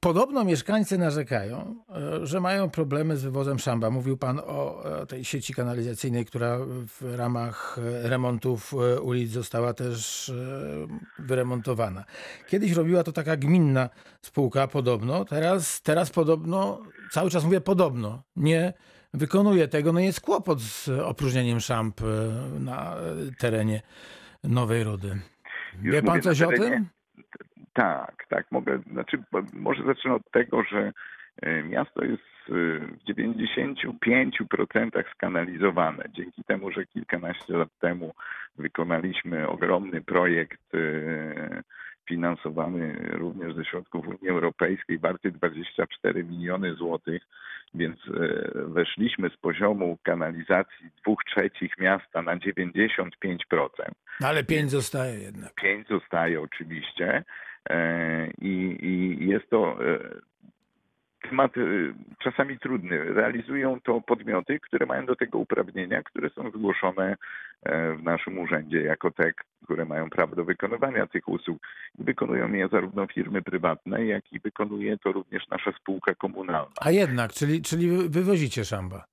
Podobno 0.00 0.44
mieszkańcy 0.44 0.98
narzekają, 0.98 1.76
e, 2.22 2.26
że 2.26 2.40
mają 2.40 2.70
problemy 2.70 3.16
z 3.16 3.22
wywozem 3.22 3.58
szamba. 3.58 3.90
Mówił 3.90 4.16
pan 4.16 4.40
o 4.46 4.84
e, 5.02 5.06
tej 5.06 5.24
sieci 5.24 5.54
kanalizacyjnej, 5.54 6.24
która 6.24 6.58
w 6.86 7.14
ramach 7.16 7.78
e, 7.78 8.08
remontów 8.08 8.74
ulic 9.02 9.30
została 9.30 9.74
też 9.74 10.32
wyremontowana. 11.18 12.04
Kiedyś 12.48 12.72
robiła 12.72 13.04
to 13.04 13.12
taka 13.12 13.36
gminna 13.36 13.90
spółka 14.22 14.68
podobno, 14.68 15.24
teraz, 15.24 15.82
teraz 15.82 16.10
podobno, 16.10 16.82
cały 17.10 17.30
czas 17.30 17.44
mówię 17.44 17.60
podobno, 17.60 18.22
nie 18.36 18.72
wykonuje 19.14 19.68
tego. 19.68 19.92
No 19.92 20.00
jest 20.00 20.20
kłopot 20.20 20.60
z 20.60 20.88
opróżnieniem 20.88 21.60
szamp 21.60 22.00
na 22.60 22.96
terenie 23.38 23.82
Nowej 24.44 24.84
Rudy. 24.84 25.20
Już 25.82 25.94
Wie 25.94 26.02
pan 26.02 26.22
coś 26.22 26.42
o 26.42 26.48
tym? 26.48 26.97
Tak, 27.78 28.26
tak, 28.28 28.46
mogę. 28.50 28.78
Znaczy, 28.92 29.22
może 29.52 29.84
zacznę 29.84 30.14
od 30.14 30.30
tego, 30.30 30.62
że 30.62 30.92
e, 31.42 31.62
miasto 31.62 32.04
jest 32.04 32.22
e, 32.48 32.52
w 32.80 32.98
95% 33.08 35.04
skanalizowane. 35.14 36.04
Dzięki 36.12 36.44
temu, 36.44 36.70
że 36.70 36.86
kilkanaście 36.86 37.56
lat 37.56 37.68
temu 37.80 38.14
wykonaliśmy 38.56 39.48
ogromny 39.48 40.00
projekt 40.00 40.74
e, 40.74 41.62
finansowany 42.08 43.08
również 43.10 43.54
ze 43.54 43.64
środków 43.64 44.08
Unii 44.08 44.28
Europejskiej, 44.28 44.98
warty 44.98 45.30
24 45.30 46.24
miliony 46.24 46.74
złotych, 46.74 47.22
więc 47.74 48.00
weszliśmy 48.54 49.30
z 49.30 49.36
poziomu 49.36 49.98
kanalizacji 50.02 50.90
dwóch 51.02 51.24
trzecich 51.24 51.78
miasta 51.78 52.22
na 52.22 52.36
95%. 52.36 53.10
No 54.20 54.28
ale 54.28 54.44
pięć 54.44 54.70
zostaje 54.70 55.18
jednak. 55.18 55.54
Pięć 55.54 55.88
zostaje 55.88 56.40
oczywiście 56.40 57.24
i, 58.40 58.78
i 58.82 59.28
jest 59.28 59.50
to 59.50 59.84
e, 59.86 59.98
temat 61.28 61.56
e, 61.56 61.60
czasami 62.18 62.58
trudny. 62.58 63.04
Realizują 63.04 63.80
to 63.80 64.00
podmioty, 64.00 64.60
które 64.60 64.86
mają 64.86 65.06
do 65.06 65.16
tego 65.16 65.38
uprawnienia, 65.38 66.02
które 66.02 66.30
są 66.30 66.50
zgłoszone 66.50 67.16
e, 67.62 67.94
w 67.94 68.02
naszym 68.02 68.38
urzędzie 68.38 68.82
jako 68.82 69.10
te, 69.10 69.32
które 69.64 69.84
mają 69.84 70.10
prawo 70.10 70.36
do 70.36 70.44
wykonywania 70.44 71.06
tych 71.06 71.28
usług. 71.28 71.58
I 71.98 72.04
wykonują 72.04 72.52
je 72.52 72.68
zarówno 72.68 73.06
firmy 73.06 73.42
prywatne, 73.42 74.06
jak 74.06 74.32
i 74.32 74.40
wykonuje 74.40 74.98
to 74.98 75.12
również 75.12 75.48
nasza 75.48 75.72
spółka 75.72 76.14
komunalna. 76.14 76.70
A 76.80 76.90
jednak, 76.90 77.32
czyli, 77.32 77.62
czyli 77.62 77.88
wy- 77.88 78.08
wywozicie 78.08 78.64
szamba. 78.64 79.04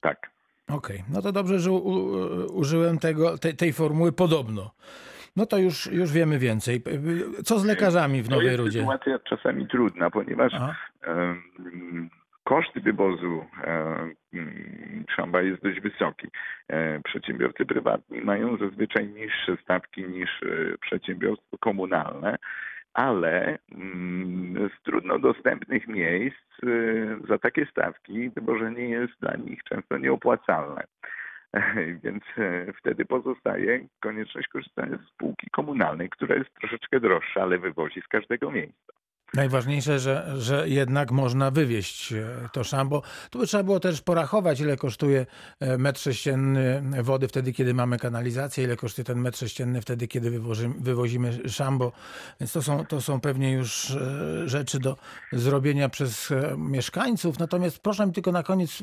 Tak. 0.00 0.30
Okej, 0.68 1.04
no 1.12 1.22
to 1.22 1.32
dobrze, 1.32 1.58
że 1.58 1.70
u, 1.72 1.76
u, 1.76 2.58
użyłem 2.58 2.98
tego, 2.98 3.38
tej, 3.38 3.56
tej 3.56 3.72
formuły 3.72 4.12
podobno. 4.12 4.70
No 5.36 5.46
to 5.46 5.58
już, 5.58 5.86
już 5.86 6.12
wiemy 6.12 6.38
więcej. 6.38 6.82
Co 7.44 7.58
z 7.58 7.64
lekarzami 7.64 8.22
w 8.22 8.28
To 8.28 8.34
Nowej 8.34 8.46
jest 8.46 8.58
Rudzie? 8.58 8.78
sytuacja 8.80 9.18
czasami 9.18 9.68
trudna, 9.68 10.10
ponieważ 10.10 10.52
Koszt 12.44 12.78
wywozu 12.78 13.44
szamba 15.16 15.42
jest 15.42 15.62
dość 15.62 15.80
wysoki. 15.80 16.28
E, 16.68 17.00
Przedsiębiorcy 17.00 17.66
prywatni 17.66 18.20
mają 18.20 18.56
zazwyczaj 18.56 19.06
niższe 19.08 19.56
stawki 19.62 20.04
niż 20.04 20.30
e, 20.42 20.78
przedsiębiorstwo 20.78 21.58
komunalne, 21.58 22.36
ale 22.94 23.58
mm, 23.72 24.70
z 24.78 24.82
trudno 24.82 25.18
dostępnych 25.18 25.88
miejsc 25.88 26.36
e, 26.62 26.66
za 27.28 27.38
takie 27.38 27.66
stawki 27.66 28.30
wywożenie 28.30 28.88
jest 28.88 29.12
dla 29.20 29.36
nich 29.36 29.64
często 29.64 29.98
nieopłacalne. 29.98 30.84
Więc 32.04 32.24
e, 32.38 32.72
wtedy 32.72 33.04
pozostaje 33.04 33.86
konieczność 34.00 34.48
korzystania 34.48 34.98
z 34.98 35.08
spółki 35.08 35.46
komunalnej, 35.50 36.10
która 36.10 36.34
jest 36.36 36.54
troszeczkę 36.54 37.00
droższa, 37.00 37.42
ale 37.42 37.58
wywozi 37.58 38.00
z 38.02 38.08
każdego 38.08 38.50
miejsca. 38.50 38.92
Najważniejsze, 39.34 39.98
że, 39.98 40.34
że 40.38 40.68
jednak 40.68 41.10
można 41.10 41.50
wywieźć 41.50 42.12
e, 42.12 42.48
to 42.52 42.64
szambo. 42.64 43.02
Tu 43.30 43.38
by 43.38 43.46
trzeba 43.46 43.62
było 43.62 43.80
też 43.80 44.00
porachować, 44.00 44.60
ile 44.60 44.76
kosztuje 44.76 45.26
e, 45.60 45.78
metr 45.78 46.00
sześcienny 46.00 46.82
wody 47.02 47.28
wtedy, 47.28 47.52
kiedy 47.52 47.74
mamy 47.74 47.98
kanalizację, 47.98 48.64
ile 48.64 48.76
kosztuje 48.76 49.04
ten 49.04 49.18
metr 49.18 49.38
sześcienny 49.38 49.80
wtedy, 49.80 50.08
kiedy 50.08 50.30
wywożymy, 50.30 50.74
wywozimy 50.80 51.48
szambo. 51.48 51.92
Więc 52.40 52.52
to 52.52 52.62
są, 52.62 52.86
to 52.86 53.00
są 53.00 53.20
pewnie 53.20 53.52
już 53.52 53.90
e, 53.90 54.48
rzeczy 54.48 54.78
do 54.78 54.96
zrobienia 55.32 55.88
przez 55.88 56.32
mieszkańców. 56.56 57.38
Natomiast 57.38 57.78
proszę 57.78 58.06
mi 58.06 58.12
tylko 58.12 58.32
na 58.32 58.42
koniec 58.42 58.82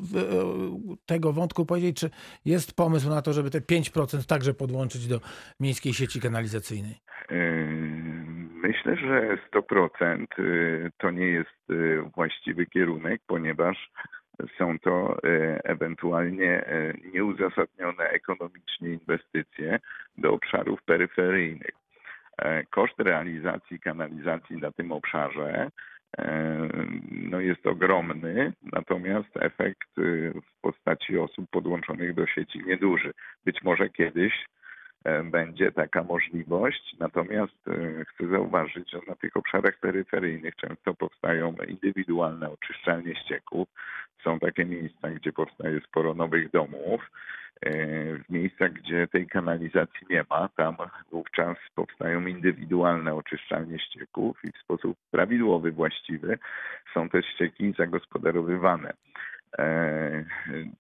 tego 1.06 1.34
wątku 1.34 1.66
powiedzieć, 1.66 1.98
czy 1.98 2.10
jest 2.46 2.74
pomysł 2.74 3.10
na 3.10 3.22
to, 3.22 3.34
żeby 3.34 3.50
te 3.50 3.62
5% 3.62 4.26
także 4.26 4.54
podłączyć 4.54 5.08
do 5.08 5.22
miejskiej 5.60 5.94
sieci 5.94 6.22
kanalizacyjnej? 6.22 7.00
Yy, 7.32 8.09
Myślę, 8.64 8.96
że 8.96 9.38
100% 9.54 10.26
yy, 10.38 10.92
to 10.98 11.12
nie 11.12 11.26
jest 11.26 11.70
yy, 11.70 12.02
właściwy 12.16 12.66
kierunek, 12.66 13.22
ponieważ 13.28 13.92
są 14.58 14.80
to 14.80 15.18
yy, 15.24 15.60
ewentualnie 15.64 16.66
nieuzasadnione 17.14 18.10
ekonomicznie 18.10 18.90
inwestycje 18.90 19.80
do 20.18 20.34
obszarów 20.34 20.84
peryferyjnych. 20.84 21.80
E, 22.42 22.64
Koszt 22.66 23.00
realizacji 23.00 23.80
kanalizacji 23.80 24.58
na 24.58 24.72
tym 24.72 24.92
obszarze 24.92 25.70
e, 26.18 26.70
no 27.12 27.40
jest 27.40 27.68
ogromny, 27.68 28.54
natomiast 28.74 29.38
efekt 29.40 29.90
w 30.36 30.62
postaci 30.62 31.18
osób 31.18 31.50
podłączonych 31.52 32.14
do 32.14 32.28
sieci 32.28 32.60
nieduży. 32.66 33.14
Być 33.46 33.62
może 33.64 33.90
kiedyś 33.90 34.46
będzie 35.24 35.72
taka 35.72 36.04
możliwość. 36.04 36.96
Natomiast 37.00 37.68
e, 37.68 38.06
chcę 38.06 38.28
zauważyć, 38.28 38.92
że 38.92 39.00
na 39.08 39.16
tych 39.16 39.38
obszarach 39.38 39.78
peryferyjnych 39.80 40.56
często 40.56 40.94
powstają 40.94 41.56
indywidualne 41.68 42.52
oczyszczalnie 42.52 43.16
ścieków. 43.16 43.68
Są 44.24 44.40
takie 44.40 44.66
miejsca, 44.66 45.10
gdzie 45.10 45.34
powstaje 45.34 45.82
sporo 45.82 46.14
nowych 46.14 46.52
domów. 46.52 47.12
E, 47.62 47.72
W 48.18 48.30
miejscach, 48.30 48.74
gdzie 48.74 49.08
tej 49.08 49.28
kanalizacji 49.28 50.08
nie 50.10 50.26
ma, 50.30 50.50
tam 50.56 50.76
wówczas 51.12 51.58
powstają 51.76 52.26
indywidualne 52.28 53.16
oczyszczalnie 53.16 53.80
ścieków 53.80 54.38
i 54.44 54.52
w 54.52 54.58
sposób 54.58 54.98
prawidłowy, 55.12 55.72
właściwy 55.72 56.40
są 56.94 57.10
te 57.10 57.24
ścieki 57.24 57.74
zagospodarowywane. 57.78 58.94
E, 59.58 60.26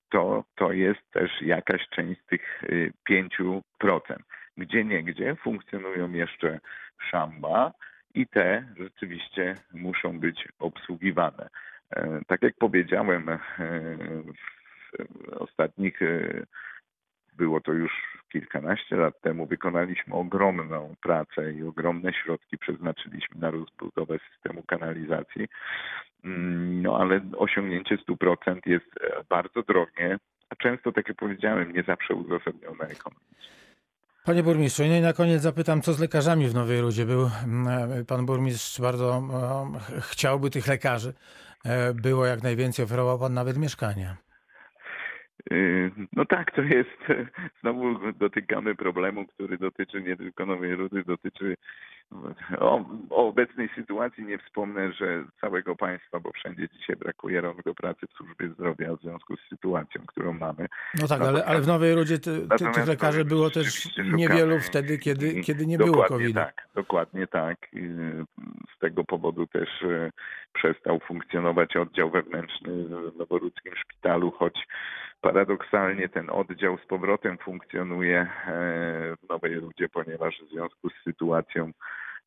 To, 0.09 0.43
to 0.55 0.71
jest 0.71 1.11
też 1.11 1.41
jakaś 1.41 1.87
część 1.89 2.21
tych 2.29 2.63
y, 2.63 2.93
5%. 3.09 3.61
Gdzie 4.57 4.85
nie 4.85 5.03
gdzie 5.03 5.35
funkcjonują 5.35 6.11
jeszcze 6.11 6.59
szamba, 7.11 7.73
i 8.13 8.27
te 8.27 8.63
rzeczywiście 8.77 9.55
muszą 9.73 10.19
być 10.19 10.47
obsługiwane. 10.59 11.49
E, 11.95 12.19
Tak 12.27 12.41
jak 12.41 12.53
powiedziałem, 12.59 13.29
e, 13.29 13.39
w 14.93 15.33
ostatnich, 15.33 16.01
e, 16.01 16.45
było 17.39 17.61
to 17.61 17.73
już 17.73 17.91
kilkanaście 18.31 18.95
lat 18.95 19.21
temu, 19.21 19.45
wykonaliśmy 19.45 20.13
ogromną 20.13 20.95
pracę 21.01 21.53
i 21.53 21.63
ogromne 21.63 22.13
środki 22.13 22.57
przeznaczyliśmy 22.57 23.39
na 23.39 23.51
rozbudowę 23.51 24.17
systemu 24.33 24.63
kanalizacji. 24.63 25.47
Mm, 26.25 26.81
No 26.81 26.97
ale 26.99 27.21
osiągnięcie 27.37 27.97
100% 27.97 28.59
jest 28.65 28.85
e, 29.01 29.23
bardzo 29.29 29.61
drogie, 29.67 30.17
a 30.49 30.55
często, 30.55 30.91
tak 30.91 31.07
jak 31.07 31.17
powiedziałem, 31.17 31.73
nie 31.73 31.83
zawsze 31.83 32.13
uzasadnione 32.13 32.85
ekonomicznie. 32.87 33.39
Panie 34.25 34.43
burmistrzu, 34.43 34.83
no 34.89 34.95
i 34.95 35.01
na 35.01 35.13
koniec 35.13 35.41
zapytam, 35.41 35.81
co 35.81 35.93
z 35.93 35.99
lekarzami 35.99 36.47
w 36.47 36.53
Nowej 36.55 36.81
Rudzie? 36.81 37.05
Był 37.05 37.29
mm, 37.45 38.05
pan 38.05 38.25
burmistrz 38.25 38.81
bardzo 38.81 39.23
e, 39.75 39.79
ch- 39.79 40.05
chciałby 40.11 40.49
tych 40.49 40.67
lekarzy. 40.67 41.13
E, 41.65 41.93
Było 41.93 42.25
jak 42.25 42.43
najwięcej, 42.43 42.85
oferował 42.85 43.19
pan 43.19 43.33
nawet 43.33 43.57
mieszkania. 43.57 44.17
Yy, 45.51 45.91
No 46.13 46.25
tak, 46.25 46.51
to 46.55 46.61
jest, 46.61 46.99
znowu 47.61 48.11
dotykamy 48.13 48.75
problemu, 48.75 49.25
który 49.27 49.57
dotyczy 49.57 50.01
nie 50.01 50.17
tylko 50.17 50.45
Nowej 50.45 50.75
Rudy, 50.75 51.03
dotyczy 51.03 51.55
o, 52.59 52.85
o 53.09 53.27
obecnej 53.27 53.69
sytuacji 53.75 54.23
nie 54.25 54.37
wspomnę, 54.37 54.91
że 54.93 55.23
całego 55.41 55.75
państwa, 55.75 56.19
bo 56.19 56.31
wszędzie 56.31 56.67
dzisiaj 56.69 56.95
brakuje 56.95 57.41
rąk 57.41 57.63
do 57.63 57.73
pracy 57.75 58.07
w 58.07 58.11
służbie 58.17 58.49
zdrowia 58.49 58.95
w 58.95 59.01
związku 59.01 59.35
z 59.37 59.49
sytuacją, 59.49 60.01
którą 60.07 60.33
mamy. 60.33 60.65
No 61.01 61.07
tak, 61.07 61.21
ale, 61.21 61.45
ale 61.45 61.61
w 61.61 61.67
Nowej 61.67 61.95
Rudzie 61.95 62.19
ty, 62.19 62.47
ty, 62.57 62.65
tych 62.73 62.87
lekarzy 62.87 63.25
było 63.25 63.49
też 63.49 63.95
niewielu 64.13 64.59
wtedy, 64.59 64.97
kiedy, 64.97 65.31
i- 65.31 65.43
kiedy 65.43 65.65
nie 65.67 65.77
było 65.77 66.03
covid 66.03 66.35
tak, 66.35 66.67
dokładnie 66.75 67.27
tak. 67.27 67.57
I 67.73 67.81
Z 68.75 68.79
tego 68.79 69.03
powodu 69.03 69.47
też 69.47 69.69
e, 69.83 70.11
przestał 70.53 70.99
funkcjonować 70.99 71.75
oddział 71.75 72.09
wewnętrzny 72.09 72.71
w 73.11 73.17
Noworudzkim 73.17 73.73
Szpitalu, 73.75 74.31
choć 74.31 74.67
paradoksalnie 75.21 76.09
ten 76.09 76.29
oddział 76.29 76.77
z 76.77 76.85
powrotem 76.85 77.37
funkcjonuje 77.37 78.19
e, 78.19 78.27
w 79.23 79.29
Nowej 79.29 79.59
Rudzie, 79.59 79.89
ponieważ 79.89 80.41
w 80.41 80.49
związku 80.49 80.89
z 80.89 81.03
sytuacją 81.03 81.71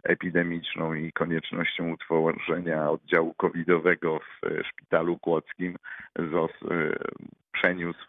epidemiczną 0.03 0.95
i 0.95 1.13
koniecznością 1.13 1.91
utworzenia 1.91 2.91
oddziału 2.91 3.35
covidowego 3.35 4.19
w 4.19 4.47
e, 4.47 4.65
Szpitalu 4.65 5.19
Kłodzkim 5.19 5.77
ZOS 6.33 6.51
e, 6.51 6.97
przeniósł 7.53 8.07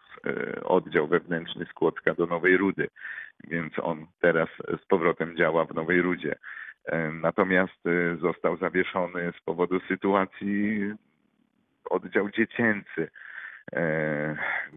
oddział 0.64 1.06
wewnętrzny 1.06 1.66
z 1.66 1.72
Kłodzka 1.72 2.14
do 2.14 2.26
Nowej 2.26 2.56
Rudy, 2.56 2.88
więc 3.48 3.72
on 3.78 4.06
teraz 4.20 4.48
z 4.82 4.86
powrotem 4.86 5.36
działa 5.36 5.64
w 5.64 5.74
Nowej 5.74 6.02
Rudzie. 6.02 6.34
Natomiast 7.12 7.80
został 8.20 8.56
zawieszony 8.56 9.32
z 9.38 9.42
powodu 9.44 9.80
sytuacji 9.80 10.80
oddział 11.90 12.30
dziecięcy, 12.30 13.08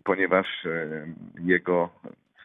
ponieważ 0.03 0.65
e, 0.65 1.07
jego 1.39 1.89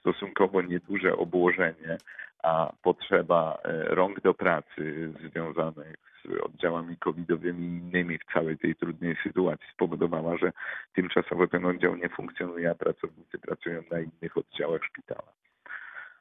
stosunkowo 0.01 0.63
nieduże 0.63 1.17
obłożenie, 1.17 1.99
a 2.43 2.73
potrzeba 2.83 3.59
e, 3.65 3.95
rąk 3.95 4.21
do 4.21 4.35
pracy 4.35 5.13
związanych 5.31 5.97
z 6.25 6.43
oddziałami 6.45 6.97
covidowymi 6.97 7.65
i 7.65 7.79
innymi 7.79 8.19
w 8.19 8.33
całej 8.33 8.59
tej 8.59 8.75
trudnej 8.75 9.17
sytuacji 9.23 9.67
spowodowała, 9.75 10.37
że 10.37 10.53
tymczasowo 10.95 11.47
ten 11.47 11.67
oddział 11.67 11.97
nie 11.97 12.09
funkcjonuje, 12.09 12.71
a 12.71 12.75
pracownicy 12.75 13.39
pracują 13.39 13.83
na 13.91 14.01
innych 14.01 14.37
oddziałach 14.37 14.85
szpitala. 14.85 15.33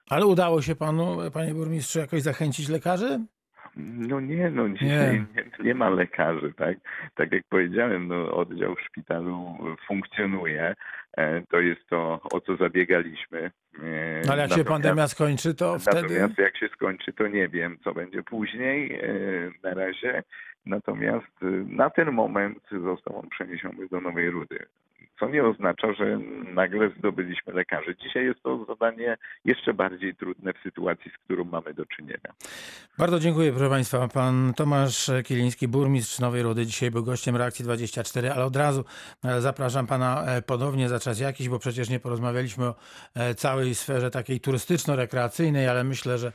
Ale 0.09 0.25
udało 0.25 0.61
się 0.61 0.75
panu, 0.75 1.17
panie 1.33 1.53
burmistrzu, 1.53 1.99
jakoś 1.99 2.21
zachęcić 2.21 2.69
lekarzy? 2.69 3.19
No 3.77 4.19
nie, 4.19 4.49
no 4.49 4.69
dzisiaj 4.69 5.25
nie. 5.35 5.43
Nie, 5.65 5.75
ma 5.75 5.89
lekarzy, 5.89 6.53
tak? 6.53 6.77
Tak 7.15 7.31
jak 7.31 7.43
powiedziałem, 7.49 8.07
no, 8.07 8.31
oddział 8.31 8.75
w 8.75 8.81
szpitalu 8.81 9.55
funkcjonuje. 9.87 10.75
E, 11.17 11.41
To 11.49 11.59
jest 11.59 11.87
to, 11.89 12.19
o 12.31 12.41
co 12.41 12.55
zabiegaliśmy. 12.55 13.51
E, 13.83 14.21
No 14.25 14.33
ale 14.33 14.41
jak 14.41 14.53
się 14.53 14.63
pandemia 14.63 15.07
skończy, 15.07 15.53
to 15.53 15.79
wtedy... 15.79 16.01
Natomiast 16.01 16.37
jak 16.37 16.57
się 16.57 16.67
skończy, 16.67 17.13
to 17.13 17.27
nie 17.27 17.47
wiem, 17.47 17.77
co 17.83 17.93
będzie 17.93 18.23
później 18.23 18.93
e, 18.95 19.09
na 19.63 19.73
razie. 19.73 20.23
Natomiast 20.65 21.41
na 21.67 21.89
ten 21.89 22.11
moment 22.11 22.59
został 22.71 23.19
on 23.19 23.29
przeniesiony 23.29 23.87
do 23.87 24.01
Nowej 24.01 24.29
Rudy. 24.29 24.59
Co 25.19 25.29
nie 25.29 25.43
oznacza, 25.43 25.93
że 25.93 26.19
nagle 26.53 26.89
zdobyliśmy 26.97 27.53
lekarzy. 27.53 27.95
Dzisiaj 28.03 28.25
jest 28.25 28.43
to 28.43 28.65
zadanie 28.65 29.17
jeszcze 29.45 29.73
bardziej 29.73 30.15
trudne 30.15 30.53
w 30.53 30.57
sytuacji, 30.63 31.11
z 31.11 31.17
którą 31.25 31.43
mamy 31.43 31.73
do 31.73 31.85
czynienia. 31.85 32.33
Bardzo 32.97 33.19
dziękuję, 33.19 33.51
proszę 33.51 33.69
Państwa. 33.69 34.07
Pan 34.07 34.53
Tomasz 34.55 35.11
Kiliński, 35.23 35.67
burmistrz 35.67 36.19
Nowej 36.19 36.43
Rudy, 36.43 36.65
dzisiaj 36.65 36.91
był 36.91 37.03
gościem 37.03 37.35
Reakcji 37.35 37.65
24, 37.65 38.31
ale 38.31 38.45
od 38.45 38.55
razu 38.55 38.85
e, 39.23 39.41
zapraszam 39.41 39.87
Pana 39.87 40.25
e, 40.25 40.41
ponownie 40.41 40.89
za 40.89 40.99
czas 40.99 41.19
jakiś, 41.19 41.49
bo 41.49 41.59
przecież 41.59 41.89
nie 41.89 41.99
porozmawialiśmy 41.99 42.65
o 42.65 42.75
e, 43.15 43.35
całej 43.35 43.75
sferze 43.75 44.11
takiej 44.11 44.39
turystyczno-rekreacyjnej, 44.39 45.67
ale 45.67 45.83
myślę, 45.83 46.17
że, 46.17 46.31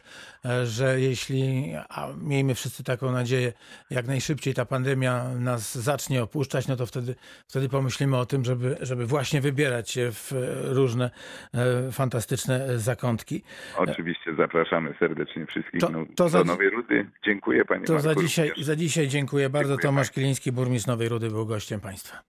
że 0.65 1.01
jeśli, 1.01 1.73
a 1.89 2.09
miejmy 2.21 2.55
wszyscy 2.55 2.85
taką 2.85 3.13
nadzieję, 3.13 3.53
jak 3.91 4.07
najszybciej 4.07 4.55
ta 4.55 4.65
pandemia 4.65 5.25
nas 5.39 5.79
zacznie 5.79 6.23
opuszczać, 6.23 6.69
no 6.69 6.77
to 6.77 6.87
wtedy, 6.87 7.15
wtedy 7.49 7.69
pomyślimy 7.69 8.17
o 8.17 8.27
tym, 8.27 8.45
żeby, 8.45 8.56
żeby 8.81 9.07
właśnie 9.07 9.41
wybierać 9.41 9.91
się 9.91 10.13
w 10.13 10.33
e, 10.33 10.37
różne 10.75 11.11
e, 11.55 11.93
fantastyczne 11.93 12.79
zakątki. 12.79 13.43
Oczywiście 13.77 14.35
zapraszamy 14.35 14.95
serdecznie 14.99 15.47
wszystkich 15.47 15.81
To- 15.81 15.89
to 15.89 16.25
do 16.25 16.29
za- 16.29 16.45
Nowej 16.45 16.71
Rudy. 16.71 17.07
Dziękuję 17.25 17.65
Panie 17.65 17.85
To 17.85 18.01
za 18.01 18.15
dzisiaj, 18.15 18.49
również. 18.49 18.67
za 18.67 18.77
dzisiaj 18.77 19.09
dziękuję 19.09 19.51
bardzo. 19.51 19.69
Dziękuję 19.69 19.83
Tomasz 19.89 20.07
bardzo. 20.07 20.15
Kiliński, 20.15 20.53
burmistrz 20.53 20.87
Nowej 20.87 21.09
Rudy, 21.09 21.29
był 21.31 21.47
gościem 21.47 21.81
Państwa. 21.81 22.23